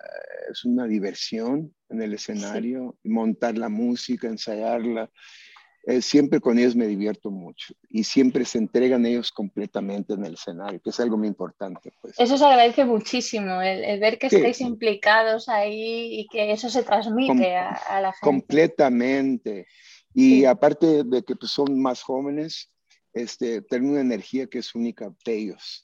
es 0.49 0.64
una 0.64 0.87
diversión 0.87 1.75
en 1.88 2.02
el 2.02 2.14
escenario, 2.14 2.96
montar 3.02 3.58
la 3.58 3.68
música, 3.68 4.28
ensayarla. 4.28 5.10
Eh, 5.84 6.02
siempre 6.02 6.40
con 6.40 6.58
ellos 6.58 6.76
me 6.76 6.87
divierto 6.87 7.30
mucho 7.30 7.75
y 7.88 8.04
siempre 8.04 8.44
se 8.44 8.58
entregan 8.58 9.06
ellos 9.06 9.32
completamente 9.32 10.12
en 10.12 10.26
el 10.26 10.34
escenario, 10.34 10.78
que 10.82 10.90
es 10.90 11.00
algo 11.00 11.16
muy 11.16 11.28
importante. 11.28 11.90
Pues. 12.02 12.18
Eso 12.18 12.37
se 12.37 12.44
agradece 12.44 12.84
muchísimo, 12.84 13.62
el, 13.62 13.99
ver 13.99 14.18
que 14.18 14.26
estáis 14.26 14.60
implicados 14.60 15.49
ahí 15.49 16.20
y 16.20 16.26
que 16.28 16.52
eso 16.52 16.68
se 16.68 16.82
transmite 16.82 17.56
a, 17.56 18.00
la 18.00 18.12
gente. 18.12 18.20
Completamente. 18.20 19.66
Y 20.12 20.44
aparte 20.44 21.02
de 21.04 21.22
que 21.22 21.34
pues, 21.34 21.50
son 21.50 21.80
más 21.80 22.02
jóvenes, 22.02 22.70
este, 23.14 23.62
tienen 23.62 23.90
una 23.90 24.00
energía 24.02 24.46
que 24.49 24.58
es 24.58 24.75
única 24.75 25.10
de 25.25 25.34
ellos. 25.34 25.82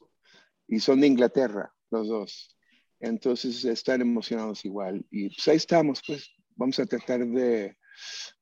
Y 0.68 0.80
son 0.80 1.00
de 1.00 1.06
Inglaterra, 1.06 1.72
los 1.90 2.08
dos. 2.08 2.54
Entonces 3.00 3.64
están 3.64 4.02
emocionados 4.02 4.62
igual. 4.66 5.06
Y 5.10 5.28
pues 5.30 5.48
ahí 5.48 5.56
estamos, 5.56 6.02
pues 6.06 6.30
vamos 6.54 6.78
a 6.78 6.86
tratar 6.86 7.26
de 7.26 7.76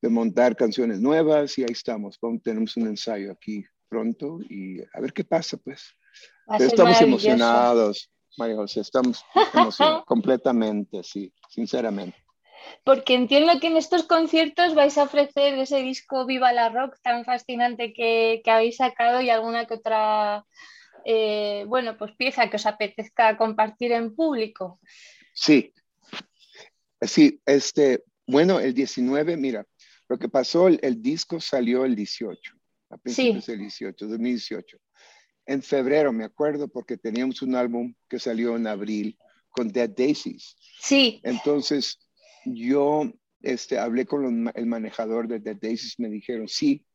de 0.01 0.09
montar 0.09 0.55
canciones 0.55 0.99
nuevas 0.99 1.57
y 1.57 1.63
ahí 1.63 1.71
estamos. 1.71 2.19
tenemos 2.43 2.75
un 2.77 2.87
ensayo 2.87 3.31
aquí 3.31 3.65
pronto 3.87 4.39
y 4.49 4.81
a 4.93 4.99
ver 4.99 5.13
qué 5.13 5.23
pasa, 5.23 5.57
pues. 5.57 5.95
estamos 6.59 7.01
emocionados, 7.01 8.11
María 8.37 8.55
José, 8.55 8.81
estamos 8.81 9.23
emocionados 9.53 10.05
completamente, 10.07 11.03
sí, 11.03 11.33
sinceramente. 11.49 12.25
Porque 12.83 13.15
entiendo 13.15 13.59
que 13.59 13.67
en 13.67 13.77
estos 13.77 14.03
conciertos 14.03 14.75
vais 14.75 14.97
a 14.97 15.03
ofrecer 15.03 15.53
ese 15.55 15.77
disco 15.81 16.25
Viva 16.25 16.53
la 16.53 16.69
Rock 16.69 16.97
tan 17.01 17.25
fascinante 17.25 17.93
que, 17.93 18.41
habéis 18.45 18.77
sacado 18.77 19.21
y 19.21 19.29
alguna 19.29 19.65
que 19.65 19.75
otra, 19.75 20.45
eh, 21.03 21.65
bueno, 21.67 21.97
pues 21.97 22.11
pieza 22.15 22.49
que 22.49 22.57
os 22.57 22.65
apetezca 22.65 23.37
compartir 23.37 23.91
en 23.91 24.15
público. 24.15 24.79
Sí, 25.33 25.73
sí, 27.01 27.41
este, 27.45 28.03
bueno, 28.27 28.59
el 28.59 28.73
19, 28.73 29.37
mira, 29.37 29.65
lo 30.07 30.17
que 30.17 30.29
pasó, 30.29 30.67
el, 30.67 31.01
disco 31.01 31.39
salió 31.39 31.85
el 31.85 31.95
18, 31.95 32.53
a 32.89 32.97
principios 32.97 33.45
del 33.45 33.59
18, 33.59 34.07
2018. 34.07 34.77
En 35.47 35.61
febrero, 35.61 36.11
me 36.11 36.23
acuerdo, 36.23 36.67
porque 36.67 36.97
teníamos 36.97 37.41
un 37.41 37.55
álbum 37.55 37.93
que 38.09 38.19
salió 38.19 38.55
en 38.55 38.67
abril 38.67 39.17
con 39.49 39.69
Dead 39.69 39.89
Daisies. 39.89 40.55
Sí. 40.79 41.21
Entonces, 41.23 41.99
yo 42.45 43.11
este, 43.41 43.77
hablé 43.77 44.05
con 44.05 44.51
el 44.53 44.65
manejador 44.65 45.27
de 45.27 45.39
Dead 45.39 45.55
Daisies, 45.55 45.99
me 45.99 46.09
dijeron, 46.09 46.47
sí, 46.47 46.85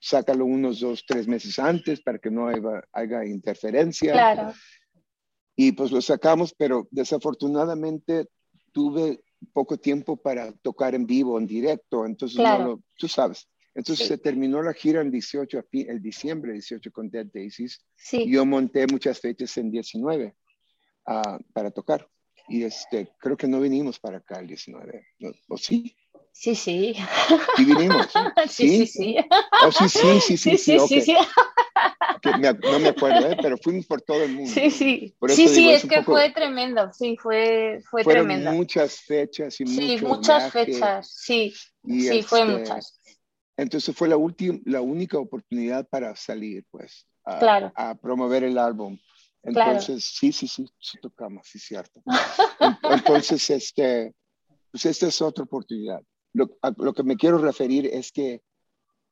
sácalo 0.00 0.44
unos 0.44 0.80
dos, 0.80 1.04
tres 1.06 1.28
meses 1.28 1.58
antes 1.58 2.00
para 2.00 2.18
que 2.18 2.30
no 2.30 2.48
haya, 2.48 2.82
haya 2.92 3.24
interferencia. 3.24 4.12
Claro. 4.12 4.54
Y 5.54 5.72
pues 5.72 5.92
lo 5.92 6.00
sacamos, 6.00 6.54
pero 6.56 6.88
desafortunadamente 6.90 8.26
tuve 8.72 9.22
poco 9.52 9.78
tiempo 9.78 10.16
para 10.16 10.52
tocar 10.52 10.94
en 10.94 11.06
vivo, 11.06 11.38
en 11.38 11.46
directo, 11.46 12.06
entonces 12.06 12.40
tú 12.96 13.08
sabes. 13.08 13.48
Entonces 13.74 14.06
se 14.06 14.18
terminó 14.18 14.62
la 14.62 14.74
gira 14.74 15.00
en 15.00 15.10
18, 15.10 15.64
el 15.72 16.02
diciembre 16.02 16.52
18 16.52 16.92
con 16.92 17.08
Dead 17.08 17.26
Daisies. 17.32 17.84
Sí. 17.96 18.30
Yo 18.30 18.44
monté 18.44 18.86
muchas 18.86 19.18
fechas 19.18 19.56
en 19.56 19.70
19 19.70 20.34
ah, 21.06 21.38
para 21.54 21.70
tocar. 21.70 22.06
Y 22.48 22.64
este, 22.64 23.12
creo 23.18 23.36
que 23.36 23.48
no 23.48 23.60
vinimos 23.60 23.98
para 23.98 24.18
acá 24.18 24.40
el 24.40 24.48
19. 24.48 25.06
¿O 25.48 25.56
sí? 25.56 25.96
Sí, 26.32 26.54
sí. 26.54 26.94
Sí 27.56 27.64
vinimos. 27.64 28.08
Sí, 28.48 28.68
sí, 28.68 28.86
sí. 28.86 29.16
Oh, 29.64 29.70
sí, 29.70 29.88
sí, 29.88 30.20
sí, 30.20 30.36
sí, 30.36 30.58
sí, 30.58 30.78
sí, 30.88 31.00
sí, 31.00 31.16
no 32.24 32.78
me 32.78 32.88
acuerdo, 32.88 33.30
¿eh? 33.30 33.36
pero 33.40 33.56
fuimos 33.58 33.86
por 33.86 34.00
todo 34.02 34.22
el 34.22 34.32
mundo. 34.32 34.50
Sí, 34.50 34.70
sí. 34.70 35.14
Sí, 35.28 35.48
sí, 35.48 35.70
es, 35.70 35.86
que 35.86 36.02
fue 36.02 36.30
tremendo. 36.30 36.92
Sí, 36.92 37.16
fue, 37.16 37.80
fue 37.88 38.04
fueron 38.04 38.26
tremendo. 38.26 38.52
muchas 38.52 39.00
fechas 39.00 39.60
y 39.60 39.66
Sí, 39.66 39.98
muchas 40.02 40.52
fechas. 40.52 41.12
Sí, 41.14 41.54
sí, 41.86 42.22
fue 42.22 42.40
este, 42.40 42.52
muchas. 42.52 43.00
Entonces 43.56 43.94
fue 43.94 44.08
la, 44.08 44.16
última, 44.16 44.58
la 44.64 44.80
única 44.80 45.18
oportunidad 45.18 45.86
para 45.88 46.16
salir, 46.16 46.64
pues, 46.70 47.06
a, 47.24 47.38
claro. 47.38 47.72
a 47.76 47.94
promover 47.94 48.44
el 48.44 48.58
álbum. 48.58 48.98
Entonces, 49.42 50.04
sí, 50.04 50.32
sí, 50.32 50.46
sí, 50.46 50.66
sí 50.80 50.98
tocamos, 51.00 51.46
sí, 51.46 51.58
cierto. 51.58 52.00
Entonces, 52.82 53.50
este, 53.50 54.14
pues 54.70 54.86
esta 54.86 55.08
es 55.08 55.20
otra 55.20 55.44
oportunidad. 55.44 56.00
Lo, 56.32 56.50
a, 56.62 56.72
lo 56.76 56.92
que 56.94 57.02
me 57.02 57.16
quiero 57.16 57.38
referir 57.38 57.86
es 57.86 58.12
que 58.12 58.42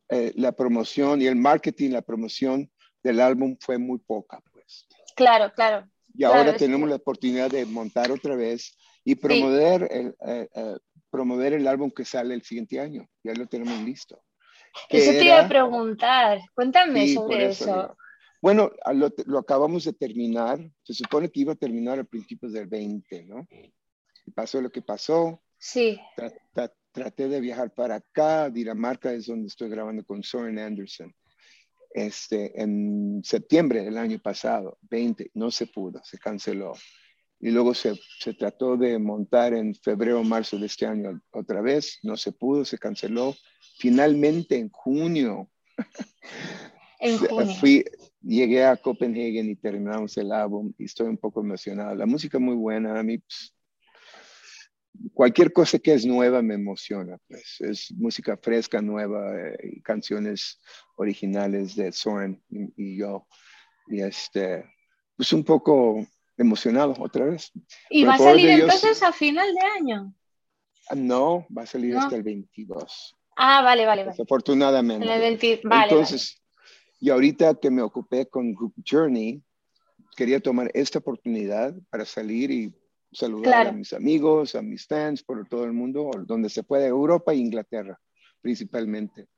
eh, 0.09 0.33
la 0.37 0.53
promoción 0.53 1.23
y 1.23 1.27
el 1.27 1.37
marketing, 1.37 1.91
la 1.91 2.03
promoción 2.03 2.71
del 3.03 3.21
álbum 3.21 3.57
fue 3.61 3.79
muy 3.79 3.99
poca, 3.99 4.43
pues. 4.53 4.87
Claro, 5.15 5.53
claro. 5.55 5.89
Y 6.15 6.25
ahora 6.25 6.57
tenemos 6.57 6.89
la 6.89 6.97
oportunidad 6.97 7.51
de 7.51 7.65
montar 7.65 8.11
otra 8.11 8.35
vez 8.35 8.77
y 9.05 9.15
promover, 9.15 9.87
el, 9.91 10.17
eh, 10.27 10.49
eh, 10.55 10.77
promover 11.11 11.53
el 11.53 11.67
álbum 11.69 11.91
que 11.91 12.05
sale 12.05 12.35
el 12.35 12.43
siguiente 12.43 12.81
año. 12.81 13.09
Ya 13.23 13.33
lo 13.35 13.47
tenemos 13.47 13.81
listo. 13.83 14.21
Eso 14.89 15.13
te 15.13 15.25
iba 15.25 15.41
a 15.41 15.49
preguntar. 15.49 16.41
Cuéntame 16.55 17.15
sobre 17.15 17.51
eso. 17.51 17.97
Bueno, 18.43 18.73
lo, 18.93 19.13
lo, 19.27 19.39
acabamos 19.39 19.85
de 19.85 19.93
terminar. 19.93 20.59
Se 20.83 20.95
supone 20.95 21.31
que 21.31 21.41
iba 21.41 21.53
a 21.53 21.57
terminar 21.57 21.99
a 21.99 22.05
principios 22.05 22.53
del 22.53 22.67
20, 22.67 23.25
¿no? 23.25 23.47
Y 24.27 24.31
pasó 24.33 24.61
lo 24.61 24.71
que 24.71 24.83
pasó. 24.83 25.43
Sí. 25.59 26.01
Traté 26.93 27.29
de 27.29 27.41
viajar 27.41 27.73
para 27.75 27.97
acá. 27.97 28.51
Dinamarca 28.51 29.13
es 29.13 29.27
donde 29.27 29.49
estoy 29.49 29.69
grabando 29.69 30.05
con 30.05 30.23
Soren 30.23 30.59
Anderson 30.59 31.15
este, 31.91 32.61
en 32.61 33.21
septiembre 33.25 33.83
del 33.83 33.99
año 33.99 34.19
pasado, 34.19 34.79
20, 34.83 35.33
no 35.35 35.51
se 35.51 35.67
pudo, 35.67 36.01
se 36.05 36.19
canceló. 36.19 36.73
Y 37.41 37.51
luego 37.51 37.75
se, 37.75 37.99
se 38.19 38.35
trató 38.35 38.77
de 38.77 38.99
montar 38.99 39.55
en 39.55 39.75
febrero 39.75 40.21
o 40.21 40.25
marzo 40.25 40.59
de 40.59 40.67
este 40.67 40.87
año 40.87 41.21
otra 41.31 41.61
vez, 41.63 41.99
no 42.03 42.17
se 42.17 42.33
pudo, 42.33 42.65
se 42.65 42.79
canceló. 42.79 43.35
Finalmente 43.79 44.57
en 44.57 44.69
junio, 44.71 45.51
en 47.01 47.19
junio. 47.19 47.55
Fui, 47.61 47.85
llegué 48.21 48.65
a 48.65 48.77
Copenhague 48.77 49.41
y 49.41 49.57
terminamos 49.57 50.17
el 50.19 50.33
álbum 50.33 50.73
y 50.79 50.85
estoy 50.85 51.09
un 51.09 51.17
poco 51.17 51.41
emocionado. 51.41 51.95
La 51.95 52.07
música 52.07 52.39
muy 52.39 52.55
buena, 52.55 52.99
a 52.99 53.03
mí 53.03 53.19
pues, 53.19 53.55
cualquier 55.15 55.53
cosa 55.53 55.79
que 55.79 55.95
es 55.95 56.05
nueva 56.05 56.43
me 56.43 56.55
emociona, 56.55 57.19
pues 57.29 57.57
es 57.61 57.93
música 57.93 58.37
fresca, 58.37 58.81
nueva, 58.81 59.35
eh, 59.37 59.81
canciones 59.83 60.61
originales 60.97 61.77
de 61.77 61.93
Soren 61.93 62.43
y, 62.51 62.99
yo. 62.99 63.27
Y 63.89 64.03
este, 64.03 64.65
pues 65.17 65.33
un 65.33 65.45
poco 65.45 66.07
emocionado 66.37 66.95
otra 66.99 67.27
vez. 67.27 67.51
¿Y 67.89 68.05
va 68.05 68.15
a 68.15 68.19
salir 68.19 68.51
entonces 68.51 69.03
a 69.03 69.13
final 69.13 69.53
de 69.55 69.61
año? 69.79 70.15
Ah, 70.89 70.95
no, 70.95 71.47
va 71.57 71.63
a 71.63 71.67
salir 71.67 71.97
hasta 71.97 72.17
el 72.17 72.23
22. 72.23 73.17
Ah, 73.37 73.63
vale, 73.63 73.87
vale, 73.87 74.03
vale. 74.03 74.13
Desafortunadamente. 74.13 75.07
entonces, 75.63 76.43
y 76.99 77.11
ahorita 77.11 77.55
que 77.55 77.71
me 77.71 77.83
ocupé 77.83 78.27
con 78.27 78.55
Group 78.55 78.75
Journey, 78.89 79.43
quería 80.17 80.41
tomar 80.41 80.71
esta 80.75 80.99
oportunidad 80.99 81.75
para 81.91 82.05
salir 82.05 82.51
y 82.51 82.75
saludar 83.13 83.69
a 83.69 83.73
mis 83.73 83.93
amigos, 83.93 84.55
a 84.55 84.63
mis 84.63 84.87
fans 84.87 85.23
por 85.23 85.47
todo 85.49 85.65
el 85.65 85.73
mundo, 85.73 86.11
donde 86.27 86.49
se 86.49 86.63
puede, 86.63 86.87
Europa 86.87 87.33
e 87.33 87.37
Inglaterra 87.37 87.99
principalmente. 88.41 89.29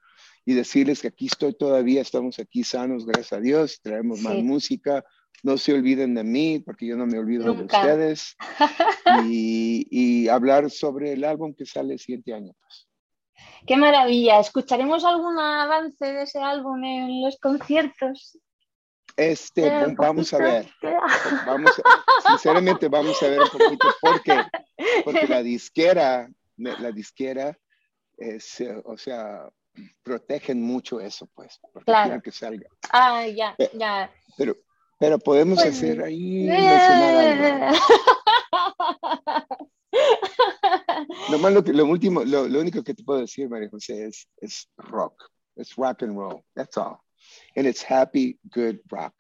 Y 0.45 0.55
decirles 0.55 1.00
que 1.00 1.09
aquí 1.09 1.26
estoy 1.26 1.55
todavía, 1.55 2.00
estamos 2.00 2.38
aquí 2.38 2.64
sanos, 2.64 3.07
gracias 3.07 3.33
a 3.33 3.41
Dios, 3.41 3.81
traemos 3.81 4.21
más 4.21 4.37
música, 4.37 5.05
no 5.43 5.57
se 5.57 5.73
olviden 5.73 6.14
de 6.14 6.25
mí, 6.25 6.59
porque 6.61 6.87
yo 6.87 6.97
no 6.97 7.07
me 7.07 7.19
olvido 7.19 7.52
de 7.52 7.62
ustedes, 7.62 8.37
y, 9.25 9.87
y, 9.91 10.29
hablar 10.29 10.71
sobre 10.71 11.12
el 11.12 11.25
álbum 11.25 11.55
que 11.55 11.64
sale 11.64 11.95
el 11.95 12.00
siguiente 12.00 12.35
año. 12.35 12.52
Pues. 12.61 12.88
Qué 13.67 13.76
maravilla, 13.76 14.41
¿escucharemos 14.41 15.05
algún 15.05 15.38
avance 15.38 16.05
de 16.05 16.23
ese 16.23 16.41
álbum 16.41 16.83
en 16.85 17.23
los 17.23 17.38
conciertos? 17.38 18.38
Este, 19.16 19.71
vamos 19.97 20.33
a 20.33 20.38
ver. 20.38 20.69
Vamos, 21.47 21.73
sinceramente, 22.26 22.88
vamos 22.88 23.23
a 23.23 23.28
ver 23.28 23.40
un 23.40 23.49
poquito 23.49 23.88
porque, 24.00 24.45
porque 25.04 25.26
la 25.26 25.42
disquera, 25.42 26.31
la 26.57 26.92
disquera, 26.92 27.59
es, 28.16 28.62
o 28.85 28.97
sea, 28.97 29.49
protegen 30.02 30.62
mucho 30.62 31.00
eso, 31.00 31.28
pues, 31.35 31.59
porque 31.73 31.87
claro. 31.87 32.23
que 32.23 32.31
salga. 32.31 32.66
Ah, 32.90 33.26
ya, 33.26 33.57
ya. 33.75 34.11
Pero, 34.37 34.57
pero 34.99 35.19
podemos 35.19 35.61
pues, 35.61 35.76
hacer 35.76 36.02
ahí 36.02 36.47
Nomás 41.31 41.52
lo, 41.54 41.61
lo 41.61 41.87
último, 41.87 42.25
lo, 42.25 42.49
lo, 42.49 42.61
único 42.61 42.83
que 42.83 42.95
te 42.95 43.02
puedo 43.02 43.21
decir, 43.21 43.49
María 43.49 43.69
José, 43.69 44.07
es, 44.07 44.28
es 44.38 44.69
rock. 44.76 45.31
Es 45.57 45.75
rock 45.76 46.02
and 46.02 46.16
roll. 46.16 46.42
That's 46.54 46.76
all 46.78 47.00
and 47.57 47.67
it's 47.67 47.83
happy, 47.83 48.39
good 48.51 48.79
rock. 48.91 49.15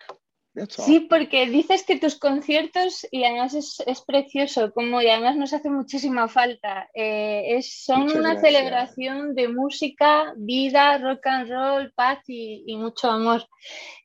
Sí, 0.68 1.00
porque 1.08 1.46
dices 1.46 1.82
que 1.82 1.98
tus 1.98 2.18
conciertos, 2.18 3.06
y 3.10 3.24
además 3.24 3.54
es, 3.54 4.00
precioso, 4.06 4.70
como 4.72 5.00
y 5.00 5.08
además 5.08 5.36
nos 5.36 5.54
hace 5.54 5.70
muchísima 5.70 6.28
falta, 6.28 6.90
eh, 6.92 7.56
es, 7.56 7.84
son 7.84 8.10
una 8.14 8.38
celebración 8.38 9.34
de 9.34 9.48
música, 9.48 10.34
vida, 10.36 10.98
rock 10.98 11.26
and 11.26 11.48
roll, 11.48 11.92
paz 11.94 12.18
y, 12.26 12.76
mucho 12.76 13.10
amor. 13.10 13.46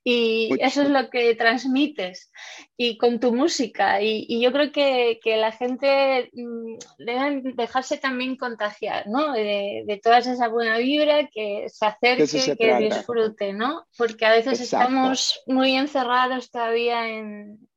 Y 0.06 0.50
eso 0.62 0.84
es 0.84 0.89
lo 0.89 1.10
que 1.10 1.36
transmites 1.36 2.32
y 2.77 2.98
con 2.98 3.20
tu 3.20 3.34
música. 3.34 4.01
Y, 4.01 4.42
yo 4.42 4.54
creo 4.54 4.72
que, 4.72 5.20
la 5.25 5.51
gente 5.51 6.30
mm, 6.32 6.77
debe 7.00 7.42
dejarse 7.56 7.98
también 7.98 8.38
contagiar, 8.38 9.08
¿no? 9.08 9.34
De, 9.34 9.84
de 9.86 10.00
toda 10.01 10.20
esa 10.20 10.48
buena 10.48 10.77
vibra, 10.77 11.27
que 11.27 11.66
se 11.68 11.86
acerque, 11.86 12.56
que 12.56 12.77
disfrute, 12.77 13.51
¿no? 13.51 13.86
Porque 13.98 14.25
a 14.25 14.32
veces 14.32 14.62
estamos 14.62 15.42
muy 15.46 15.75
encerrados 15.75 16.37
todavía 16.51 17.08
en, 17.08 17.67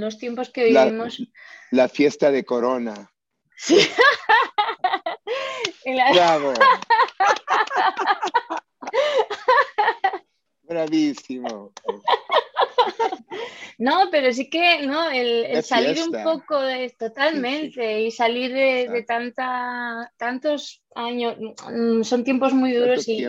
los 0.00 0.18
tiempos 0.18 0.50
que 0.50 0.64
vivimos. 0.64 1.22
La, 1.70 1.88
fiesta 1.88 2.30
de 2.30 2.44
Corona. 2.44 3.10
Bravo. 6.12 6.52
Bravísimo. 10.62 11.72
No, 13.78 14.08
pero 14.10 14.32
sí 14.32 14.48
que 14.48 14.86
no, 14.86 15.10
el, 15.10 15.62
salir 15.62 16.00
un 16.02 16.22
poco 16.22 16.60
de 16.60 16.90
totalmente 16.90 18.02
y 18.02 18.10
salir 18.10 18.52
de, 18.52 19.04
tanta, 19.06 20.12
tantos 20.16 20.82
años, 20.94 21.36
mm, 21.38 22.02
son 22.02 22.22
tiempos 22.22 22.52
muy 22.52 22.72
duros 22.72 23.08
y, 23.08 23.26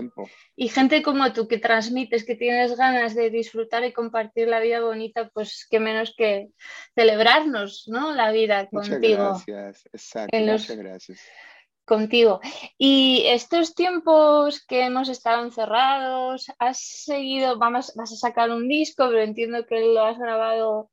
y, 0.56 0.68
gente 0.68 1.02
como 1.02 1.34
tú 1.34 1.48
que 1.48 1.58
transmites, 1.58 2.26
que 2.26 2.36
tienes 2.36 2.78
ganas 2.78 3.16
de 3.16 3.30
disfrutar 3.32 3.84
y 3.86 3.94
compartir 3.94 4.48
la 4.48 4.60
vida 4.60 4.82
bonita, 4.82 5.30
pues 5.34 5.66
qué 5.70 5.80
menos 5.80 6.14
que 6.16 6.50
celebrarnos, 6.94 7.86
¿no? 7.88 8.14
La 8.14 8.32
vida 8.32 8.68
contigo. 8.68 9.32
Muchas 9.32 9.46
gracias, 9.48 9.86
exacto, 9.94 10.38
muchas 10.38 10.78
gracias 10.78 11.20
contigo. 11.86 12.42
Y 12.78 13.24
estos 13.28 13.76
tiempos 13.76 14.66
que 14.66 14.86
hemos 14.86 15.08
estado 15.10 15.44
encerrados, 15.44 16.48
has 16.60 16.80
seguido, 16.80 17.58
vamos, 17.58 17.94
vas 17.96 18.12
a 18.12 18.18
sacar 18.18 18.50
un 18.50 18.68
disco, 18.68 19.08
pero 19.08 19.22
entiendo 19.22 19.66
que 19.66 19.80
lo 19.80 20.04
has 20.04 20.18
grabado 20.18 20.90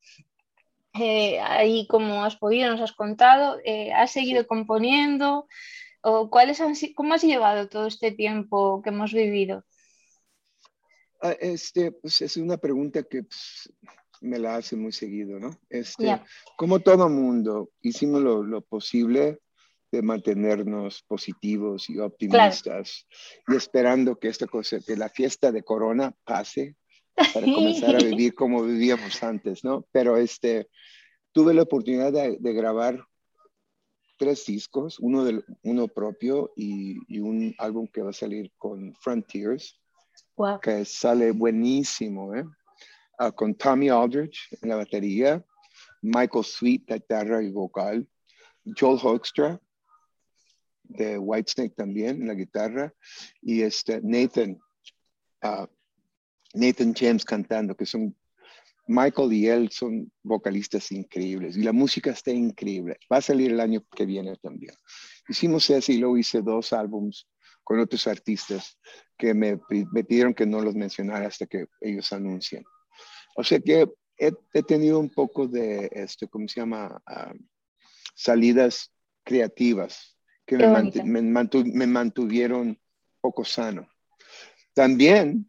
eh, 0.95 1.41
ahí 1.41 1.87
como 1.89 2.23
has 2.25 2.37
podido, 2.37 2.71
nos 2.71 2.81
has 2.81 2.93
contado, 2.93 3.59
eh, 3.65 3.93
has 3.93 4.13
seguido 4.13 4.47
componiendo, 4.47 5.47
o 6.03 6.29
cuáles 6.29 6.61
han, 6.61 6.75
¿cómo 6.95 7.15
has 7.15 7.23
llevado 7.23 7.69
todo 7.69 7.87
este 7.87 8.13
tiempo 8.13 8.83
que 8.83 8.91
hemos 8.91 9.13
vivido? 9.13 9.65
Ah, 11.23 11.35
este, 11.41 11.93
pues 11.93 12.21
es 12.21 12.37
una 12.37 12.59
pregunta 12.59 13.03
que 13.05 13.23
pues, 13.23 13.73
me 14.21 14.39
la 14.39 14.57
hace 14.57 14.77
muy 14.77 14.93
seguido, 14.93 15.39
¿no? 15.39 15.57
Este, 15.71 16.21
Como 16.57 16.81
todo 16.81 17.09
mundo, 17.09 17.71
hicimos 17.81 18.21
lo, 18.21 18.43
lo 18.43 18.61
posible 18.61 19.39
de 19.93 20.03
mantenernos 20.03 21.03
positivos 21.03 21.89
y 21.91 21.99
optimistas 21.99 23.07
y 23.47 23.55
esperando 23.55 24.17
que 24.17 24.29
esta 24.29 24.47
cosa, 24.47 24.81
que 24.81 24.97
la 24.97 25.11
fiesta 25.11 25.53
de 25.53 25.63
Corona 25.63 26.17
pase 26.25 26.77
para 27.15 27.45
comenzar 27.45 27.97
a 27.97 27.99
vivir 27.99 28.35
como 28.35 28.65
vivíamos 28.65 29.23
antes, 29.23 29.63
¿no? 29.63 29.87
Pero 29.93 30.17
este, 30.17 30.69
tuve 31.33 31.53
la 31.53 31.63
oportunidad 31.63 32.11
de, 32.11 32.53
grabar 32.55 33.05
tres 34.19 34.47
discos, 34.47 34.99
uno, 34.99 35.25
del, 35.25 35.45
uno 35.63 35.89
propio 35.89 36.53
y, 36.57 36.97
y, 37.07 37.21
un 37.21 37.55
álbum 37.59 37.87
que 37.87 38.01
va 38.01 38.11
a 38.11 38.15
salir 38.15 38.51
con 38.57 38.95
Frontiers, 38.95 39.79
que 40.63 40.87
sale 40.87 41.33
buenísimo, 41.33 42.35
¿eh? 42.35 42.45
Ah, 43.19 43.31
con 43.31 43.55
Tommy 43.55 43.91
Aldrich 43.91 44.49
en 44.63 44.71
la 44.71 44.77
batería, 44.77 45.45
Michael 46.01 46.45
Sweet, 46.45 46.85
guitarra 46.89 47.43
y 47.43 47.51
vocal, 47.51 48.09
Joel 48.65 48.99
Hoekstra 49.03 49.61
de 50.93 51.19
Whitesnake 51.19 51.75
también 51.75 52.23
en 52.23 52.29
la 52.29 52.35
guitarra 52.35 52.93
y 53.41 53.63
este 53.63 54.01
Nathan, 54.03 54.59
uh, 55.43 55.67
Nathan 56.55 56.95
James 56.95 57.25
cantando, 57.25 57.75
que 57.75 57.87
son 57.87 58.17
Michael 58.87 59.33
y 59.33 59.47
él 59.49 59.71
son 59.71 60.11
vocalistas 60.23 60.91
increíbles 60.93 61.57
y 61.57 61.63
la 61.63 61.73
música 61.73 62.11
está 62.11 62.31
increíble. 62.31 62.99
Va 63.11 63.19
a 63.19 63.23
salir 63.23 63.53
el 63.53 63.61
año 63.61 63.85
que 63.95 64.05
viene 64.05 64.37
también. 64.37 64.75
Hicimos 65.29 65.69
eso 65.71 65.93
y 65.93 65.99
luego 65.99 66.19
hice 66.19 66.43
dos 66.43 66.73
álbums 66.73 67.29
con 67.65 67.79
otros 67.79 68.07
artistas 68.07 68.79
que 69.17 69.35
me, 69.35 69.59
me 69.93 70.05
pidieron 70.05 70.35
que 70.35 70.47
no 70.47 70.61
los 70.61 70.75
mencionara 70.75 71.29
hasta 71.29 71.47
que 71.47 71.67
ellos 71.81 72.13
anuncien. 72.13 72.65
O 73.37 73.45
sea 73.45 73.61
que 73.61 73.87
he, 74.19 74.63
tenido 74.63 74.99
un 74.99 75.11
poco 75.11 75.47
de, 75.47 75.89
esto, 75.93 76.29
¿cómo 76.29 76.49
se 76.49 76.61
llama? 76.61 77.03
Uh, 77.09 77.39
salidas 78.15 78.93
creativas 79.25 80.12
que 80.47 80.57
me, 81.05 81.87
mantuvieron 81.87 82.79
poco 83.21 83.45
sano. 83.45 83.89
También 84.75 85.49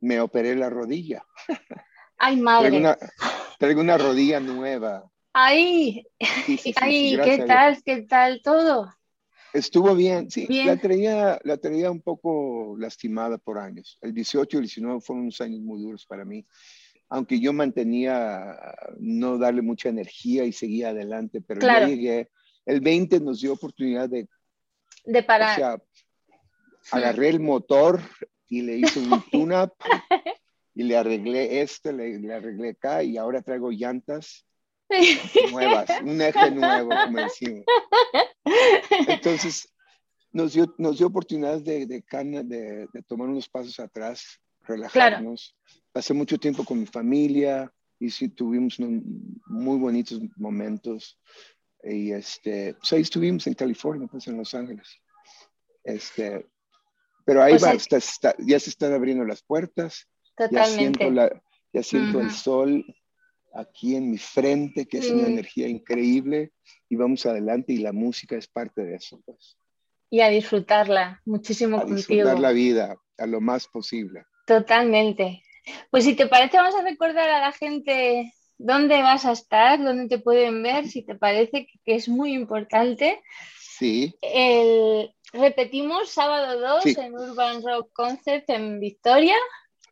me 0.00 0.20
operé 0.20 0.56
la 0.56 0.70
rodilla. 0.70 1.24
Ay, 2.18 2.40
madre. 2.40 2.82
Traigo 3.58 3.80
una, 3.80 3.98
rodilla 3.98 4.40
nueva. 4.40 5.10
Ay, 5.32 6.06
ay 6.76 7.18
¿qué 7.22 7.44
tal? 7.46 7.82
¿Qué 7.82 8.02
tal 8.02 8.40
todo? 8.42 8.92
Estuvo 9.52 9.94
bien, 9.94 10.30
sí. 10.30 10.46
La, 10.64 10.76
traía, 10.76 11.38
la 11.44 11.56
traía 11.58 11.90
un 11.90 12.00
poco 12.00 12.74
lastimada 12.78 13.38
por 13.38 13.58
años. 13.58 13.98
El 14.00 14.14
18 14.14 14.56
y 14.56 14.58
el 14.58 14.64
19 14.64 15.00
fueron 15.00 15.24
unos 15.24 15.40
años 15.40 15.60
muy 15.60 15.80
duros 15.80 16.06
para 16.06 16.24
mí. 16.24 16.46
Aunque 17.08 17.38
yo 17.38 17.52
mantenía 17.52 18.56
no 18.98 19.36
darle 19.36 19.60
mucha 19.60 19.90
energía 19.90 20.44
y 20.44 20.52
seguía 20.52 20.88
adelante, 20.88 21.42
pero 21.42 21.60
ya 21.60 21.86
llegué. 21.86 22.30
El 22.64 22.80
20 22.80 23.20
nos 23.20 23.40
dio 23.40 23.52
oportunidad 23.52 24.08
de 24.08 24.28
de 25.04 25.22
parar. 25.22 25.52
O 25.52 25.54
sea, 25.54 25.82
agarré 26.90 27.28
el 27.28 27.40
motor 27.40 28.00
y 28.48 28.62
le 28.62 28.78
hice 28.78 29.00
un 29.00 29.22
tune-up 29.30 29.72
y 30.74 30.82
le 30.84 30.96
arreglé 30.96 31.60
esto, 31.60 31.92
le, 31.92 32.32
arreglé 32.32 32.70
acá 32.70 33.02
y 33.02 33.16
ahora 33.16 33.42
traigo 33.42 33.70
llantas 33.70 34.46
nuevas, 35.50 35.88
un 36.02 36.20
eje 36.20 36.50
nuevo, 36.50 36.90
como 36.90 37.18
decimos. 37.18 37.64
Entonces, 39.06 39.68
nos 40.32 40.52
dio, 40.52 40.74
nos 40.78 40.98
dio 40.98 41.06
oportunidad 41.06 41.60
de, 41.60 41.86
de, 41.86 42.04
de, 42.44 42.88
de 42.92 43.02
tomar 43.06 43.28
unos 43.28 43.48
pasos 43.48 43.78
atrás, 43.80 44.40
relajarnos. 44.62 45.56
Pasé 45.92 46.14
mucho 46.14 46.38
tiempo 46.38 46.64
con 46.64 46.78
mi 46.78 46.86
familia 46.86 47.72
y 47.98 48.10
sí 48.10 48.28
tuvimos 48.28 48.78
muy 48.78 49.78
bonitos 49.78 50.20
momentos. 50.36 51.18
Y 51.84 52.12
este, 52.12 52.74
pues 52.74 52.92
ahí 52.92 53.02
estuvimos 53.02 53.46
en 53.46 53.54
California, 53.54 54.08
pues 54.10 54.26
en 54.28 54.36
Los 54.36 54.54
Ángeles. 54.54 54.88
Este, 55.84 56.46
pero 57.24 57.42
ahí 57.42 57.56
va, 57.58 57.74
ya 58.38 58.60
se 58.60 58.70
están 58.70 58.92
abriendo 58.92 59.24
las 59.24 59.42
puertas. 59.42 60.08
Ya 60.50 60.64
siento, 60.64 61.10
la, 61.10 61.42
ya 61.72 61.82
siento 61.82 62.20
el 62.20 62.30
sol 62.30 62.84
aquí 63.54 63.96
en 63.96 64.10
mi 64.10 64.18
frente, 64.18 64.86
que 64.86 64.98
es 64.98 65.10
una 65.10 65.28
energía 65.28 65.68
increíble, 65.68 66.52
y 66.88 66.96
vamos 66.96 67.26
adelante 67.26 67.72
y 67.72 67.78
la 67.78 67.92
música 67.92 68.36
es 68.36 68.48
parte 68.48 68.84
de 68.84 68.96
eso. 68.96 69.20
Pues. 69.24 69.58
Y 70.10 70.20
a 70.20 70.28
disfrutarla 70.28 71.20
muchísimo 71.24 71.78
a 71.78 71.84
disfrutar 71.84 72.38
la 72.38 72.52
vida 72.52 72.96
a 73.18 73.26
lo 73.26 73.40
más 73.40 73.66
posible. 73.68 74.24
Totalmente. 74.46 75.42
Pues 75.90 76.04
si 76.04 76.14
te 76.14 76.26
parece, 76.26 76.56
vamos 76.56 76.74
a 76.74 76.82
recordar 76.82 77.28
a 77.28 77.40
la 77.40 77.52
gente 77.52 78.32
dónde 78.62 79.02
vas 79.02 79.24
a 79.24 79.32
estar, 79.32 79.82
dónde 79.82 80.08
te 80.08 80.22
pueden 80.22 80.62
ver, 80.62 80.86
si 80.88 81.02
te 81.02 81.14
parece 81.14 81.66
que 81.84 81.94
es 81.94 82.08
muy 82.08 82.32
importante. 82.32 83.20
Sí. 83.58 84.14
repetimos, 85.32 86.10
sábado 86.10 86.60
2 86.60 86.86
en 86.98 87.14
Urban 87.14 87.62
Rock 87.62 87.92
Concert 87.92 88.48
en 88.50 88.80
Victoria. 88.80 89.36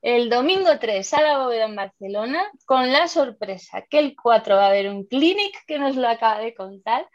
El 0.02 0.30
domingo 0.30 0.78
3, 0.80 1.06
Sala 1.06 1.38
Bóveda 1.38 1.66
en 1.66 1.76
Barcelona, 1.76 2.50
con 2.64 2.90
la 2.90 3.06
sorpresa 3.06 3.84
que 3.90 3.98
el 3.98 4.16
4 4.16 4.56
va 4.56 4.64
a 4.64 4.68
haber 4.68 4.88
un 4.88 5.04
clinic 5.04 5.54
que 5.66 5.78
nos 5.78 5.94
lo 5.94 6.08
acaba 6.08 6.40
de 6.40 6.54
contar 6.54 7.06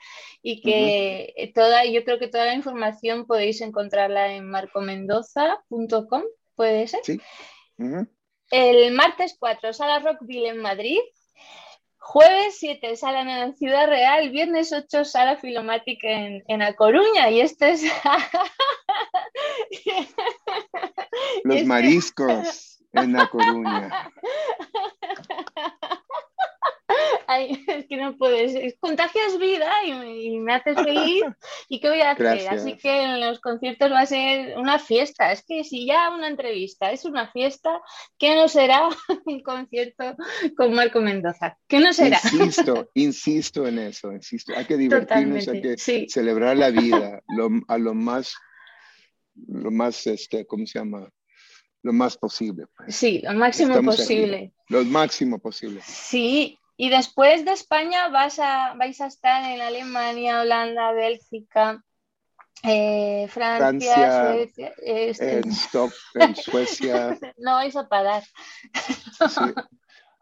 y 0.44 0.62
que 0.62 1.52
toda, 1.56 1.84
yo 1.86 2.04
creo 2.04 2.20
que 2.20 2.28
toda 2.28 2.46
la 2.46 2.54
información 2.54 3.26
podéis 3.26 3.62
encontrarla 3.62 4.34
en 4.34 4.48
marcomendoza.com, 4.52 6.24
¿puede 6.54 6.86
ser? 6.88 7.00
Sí. 7.04 7.20
El 8.52 8.92
martes 8.92 9.36
4, 9.40 9.74
Sala 9.74 9.98
Rockville 9.98 10.50
en 10.50 10.60
Madrid, 10.60 11.00
Jueves 11.98 12.58
7, 12.60 12.96
sala 12.96 13.22
en 13.22 13.56
Ciudad 13.56 13.88
Real. 13.88 14.30
Viernes 14.30 14.72
8, 14.72 15.06
sala 15.06 15.38
filomática 15.38 16.08
en, 16.08 16.44
en 16.48 16.62
A 16.62 16.74
Coruña. 16.74 17.30
Y 17.32 17.42
este 17.42 17.72
es. 17.72 17.84
Los 21.44 21.56
este 21.56 21.66
mariscos 21.66 22.84
en 22.94 23.20
A 23.20 23.28
Coruña. 23.28 24.12
es 27.68 27.86
que 27.88 27.98
no 27.98 28.18
puedes, 28.18 28.76
contagias 28.80 29.38
vida 29.40 29.72
y, 29.86 30.40
me 30.40 30.54
haces 30.54 30.76
feliz. 30.76 31.24
¿Y 31.70 31.80
qué 31.80 31.90
voy 31.90 32.02
a 32.02 32.12
hacer? 32.12 32.48
Así 32.50 32.78
que 32.78 33.04
en 33.04 33.20
los 33.20 33.40
conciertos 33.40 33.92
va 33.92 34.02
a 34.02 34.06
ser 34.06 34.58
una 34.58 34.80
fiesta. 34.80 35.32
Es 35.32 35.44
que 35.44 35.64
si 35.64 35.86
ya 35.86 36.10
una 36.10 36.28
entrevista 36.28 36.92
es 36.92 37.06
una 37.06 37.32
fiesta, 37.32 37.82
¿qué 38.18 38.36
no 38.36 38.48
será 38.48 38.90
un 39.26 39.42
concierto 39.42 40.16
con 40.58 40.74
Marco 40.74 41.02
Mendoza? 41.02 41.58
¿Qué 41.68 41.80
no 41.80 41.94
será? 41.94 42.20
Insisto, 42.32 42.90
insisto 42.94 43.68
en 43.68 43.80
eso, 43.80 44.12
insisto. 44.12 44.54
Hay 44.56 44.66
que 44.66 44.78
divertirnos, 44.78 45.48
hay 45.48 45.62
que 45.62 45.78
celebrar 46.08 46.58
la 46.58 46.70
vida 46.70 47.22
a 47.68 47.78
lo 47.78 47.94
más, 47.94 48.36
lo 49.48 49.72
más, 49.72 50.08
este, 50.08 50.46
¿cómo 50.46 50.66
se 50.66 50.80
llama? 50.80 51.10
Lo 51.82 51.94
más 51.94 52.18
posible. 52.18 52.66
Pues. 52.76 52.96
Sí, 52.96 53.22
lo 53.24 53.34
máximo 53.34 53.82
posible. 53.84 54.54
Lo 54.70 54.84
máximo 54.84 55.38
posible. 55.38 55.82
Sí, 55.86 56.58
y 56.78 56.90
después 56.90 57.46
de 57.46 57.52
España 57.52 58.10
vas 58.10 58.40
a, 58.40 58.74
vais 58.76 59.00
a 59.02 59.08
estar 59.08 59.50
en 59.50 59.62
Alemania, 59.62 60.42
Holanda, 60.42 60.92
Bélgica, 60.92 61.84
eh, 62.64 63.28
Francia, 63.30 64.34
Suecia, 64.34 64.74
este, 64.82 65.40
en, 66.16 66.36
Suecia. 66.36 67.18
no 67.38 67.54
vais 67.54 67.76
a 67.76 67.88
parar. 67.88 68.24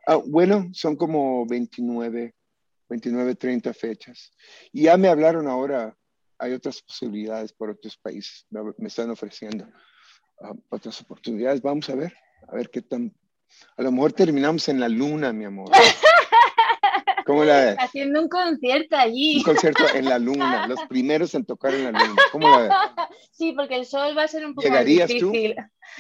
Ah, 0.06 0.18
bueno, 0.18 0.70
son 0.74 0.98
como 0.98 1.46
29, 1.46 2.36
29, 2.90 3.36
30 3.36 3.74
fechas. 3.74 4.34
Y 4.74 4.84
ya 4.84 4.98
me 4.98 5.08
hablaron 5.08 5.48
ahora, 5.48 5.96
hay 6.38 6.52
otras 6.52 6.82
posibilidades 6.82 7.54
por 7.54 7.70
otros 7.70 7.98
países, 7.98 8.46
me, 8.50 8.88
están 8.88 9.10
ofreciendo 9.12 9.66
ah, 10.42 10.52
otras 10.70 11.00
oportunidades. 11.02 11.62
Vamos 11.62 11.90
a 11.90 11.96
ver, 11.96 12.14
a 12.48 12.54
ver 12.54 12.70
qué 12.70 12.82
tan... 12.82 13.16
A 13.78 13.84
lo 13.84 13.92
mejor 13.92 14.12
terminamos 14.14 14.68
en 14.68 14.80
la 14.80 14.90
luna, 14.90 15.32
mi 15.32 15.46
amor. 15.46 15.72
¿Cómo 17.26 17.44
la 17.44 17.66
ves? 17.66 17.76
Haciendo 17.80 18.22
un 18.22 18.30
concierto 18.30 18.96
allí. 18.96 19.38
Un 19.38 19.44
concierto 19.44 19.84
en 19.94 20.06
la 20.06 20.20
luna, 20.20 20.68
los 20.68 20.80
primeros 20.88 21.34
en 21.36 21.46
tocar 21.46 21.74
en 21.74 21.92
la 21.92 21.92
luna. 21.92 22.22
¿Cómo 22.32 22.50
la 22.50 22.58
ves? 22.60 23.08
Sí, 23.32 23.54
porque 23.54 23.76
el 23.76 23.86
sol 23.86 24.18
va 24.18 24.24
a 24.24 24.28
ser 24.28 24.46
un 24.46 24.54
poco 24.54 24.68
¿Llegarías 24.68 25.08
difícil. 25.08 25.56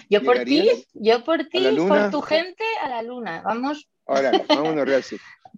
Yo 0.09 0.23
por 0.23 0.39
ti, 0.43 0.69
yo 0.93 1.23
por 1.23 1.45
ti, 1.45 1.65
por 1.87 2.09
tu 2.11 2.21
gente, 2.21 2.63
a 2.81 2.89
la 2.89 3.01
luna. 3.01 3.41
Vamos. 3.43 3.87
Ahora, 4.05 4.31
vámonos, 4.47 4.85
Real. 4.85 5.03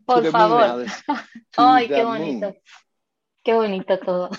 Por 0.05 0.25
favor. 0.29 0.85
Ay, 1.57 1.87
qué 1.87 2.03
bonito. 2.03 2.55
Qué 3.43 3.53
bonito 3.53 3.99
todo. 3.99 4.29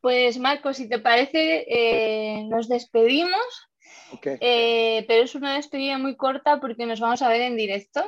Pues 0.00 0.38
Marco, 0.38 0.72
si 0.72 0.88
te 0.88 0.98
parece, 0.98 1.66
eh, 1.68 2.44
nos 2.44 2.68
despedimos. 2.68 3.68
Okay. 4.14 4.38
Eh, 4.40 5.04
pero 5.06 5.24
es 5.24 5.34
una 5.34 5.54
despedida 5.54 5.98
muy 5.98 6.16
corta 6.16 6.58
porque 6.58 6.86
nos 6.86 7.00
vamos 7.00 7.22
a 7.22 7.28
ver 7.28 7.42
en 7.42 7.56
directo. 7.56 8.02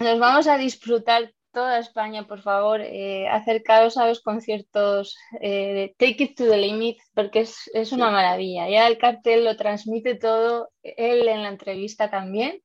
Nos 0.00 0.18
vamos 0.18 0.46
a 0.46 0.58
disfrutar 0.58 1.32
toda 1.52 1.78
España, 1.78 2.26
por 2.26 2.40
favor, 2.40 2.80
eh, 2.80 3.28
acercaros 3.28 3.96
a 3.96 4.06
los 4.08 4.22
conciertos 4.22 5.16
eh, 5.40 5.94
Take 5.98 6.24
It 6.24 6.36
to 6.36 6.48
the 6.48 6.56
Limit, 6.56 6.98
porque 7.14 7.40
es, 7.40 7.92
una 7.92 8.10
maravilla. 8.10 8.68
Ya 8.68 8.88
el 8.88 8.98
cartel 8.98 9.44
lo 9.44 9.56
transmite 9.56 10.14
todo, 10.14 10.70
él 10.82 11.28
en 11.28 11.42
la 11.42 11.50
entrevista 11.50 12.10
también. 12.10 12.60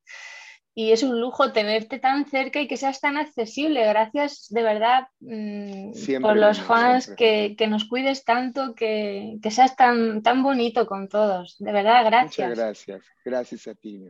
Y 0.74 0.92
es 0.92 1.02
un 1.02 1.20
lujo 1.20 1.52
tenerte 1.54 1.98
tan 1.98 2.28
cerca 2.28 2.62
y 2.62 2.68
que 2.68 2.78
seas 2.78 3.02
tan 3.02 3.18
accesible. 3.18 3.84
Gracias 3.88 4.46
de 4.50 4.62
verdad 4.62 5.08
mm, 5.22 6.22
por 6.22 6.38
los 6.38 6.62
fans, 6.62 7.12
que, 7.18 7.56
nos 7.68 7.86
cuides 7.86 8.24
tanto, 8.24 8.76
que, 8.76 9.40
seas 9.50 9.76
tan, 9.76 10.22
tan 10.22 10.44
bonito 10.44 10.86
con 10.86 11.10
todos. 11.10 11.56
De 11.58 11.72
verdad, 11.72 12.06
gracias. 12.06 12.50
Muchas 12.50 12.64
gracias. 12.64 13.06
Gracias 13.26 13.68
a 13.68 13.74
ti. 13.74 14.08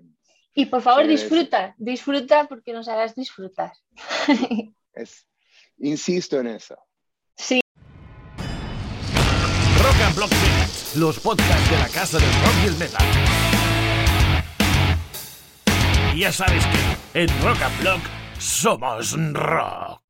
Y 0.59 0.65
por 0.65 0.81
favor, 0.81 1.05
disfruta, 1.05 1.75
disfruta 1.77 2.47
porque 2.47 2.73
nos 2.73 2.87
harás 2.87 3.13
disfrutar. 3.13 3.73
Es, 4.93 5.27
insisto 5.77 6.39
en 6.39 6.47
eso. 6.47 6.75
Sí. 7.35 7.61
Rock 9.83 10.01
and 10.03 10.15
Block 10.15 10.31
los 10.95 11.19
podcasts 11.19 11.69
de 11.69 11.77
la 11.77 11.87
casa 11.89 12.17
del 12.17 12.33
rock 12.41 12.55
y 12.63 12.67
el 12.67 12.77
metal. 12.77 13.05
Y 16.15 16.19
ya 16.21 16.31
sabes 16.31 16.65
que 16.65 17.21
en 17.21 17.29
Rock 17.43 17.61
and 17.61 17.79
Block 17.81 18.01
somos 18.39 19.15
rock. 19.33 20.06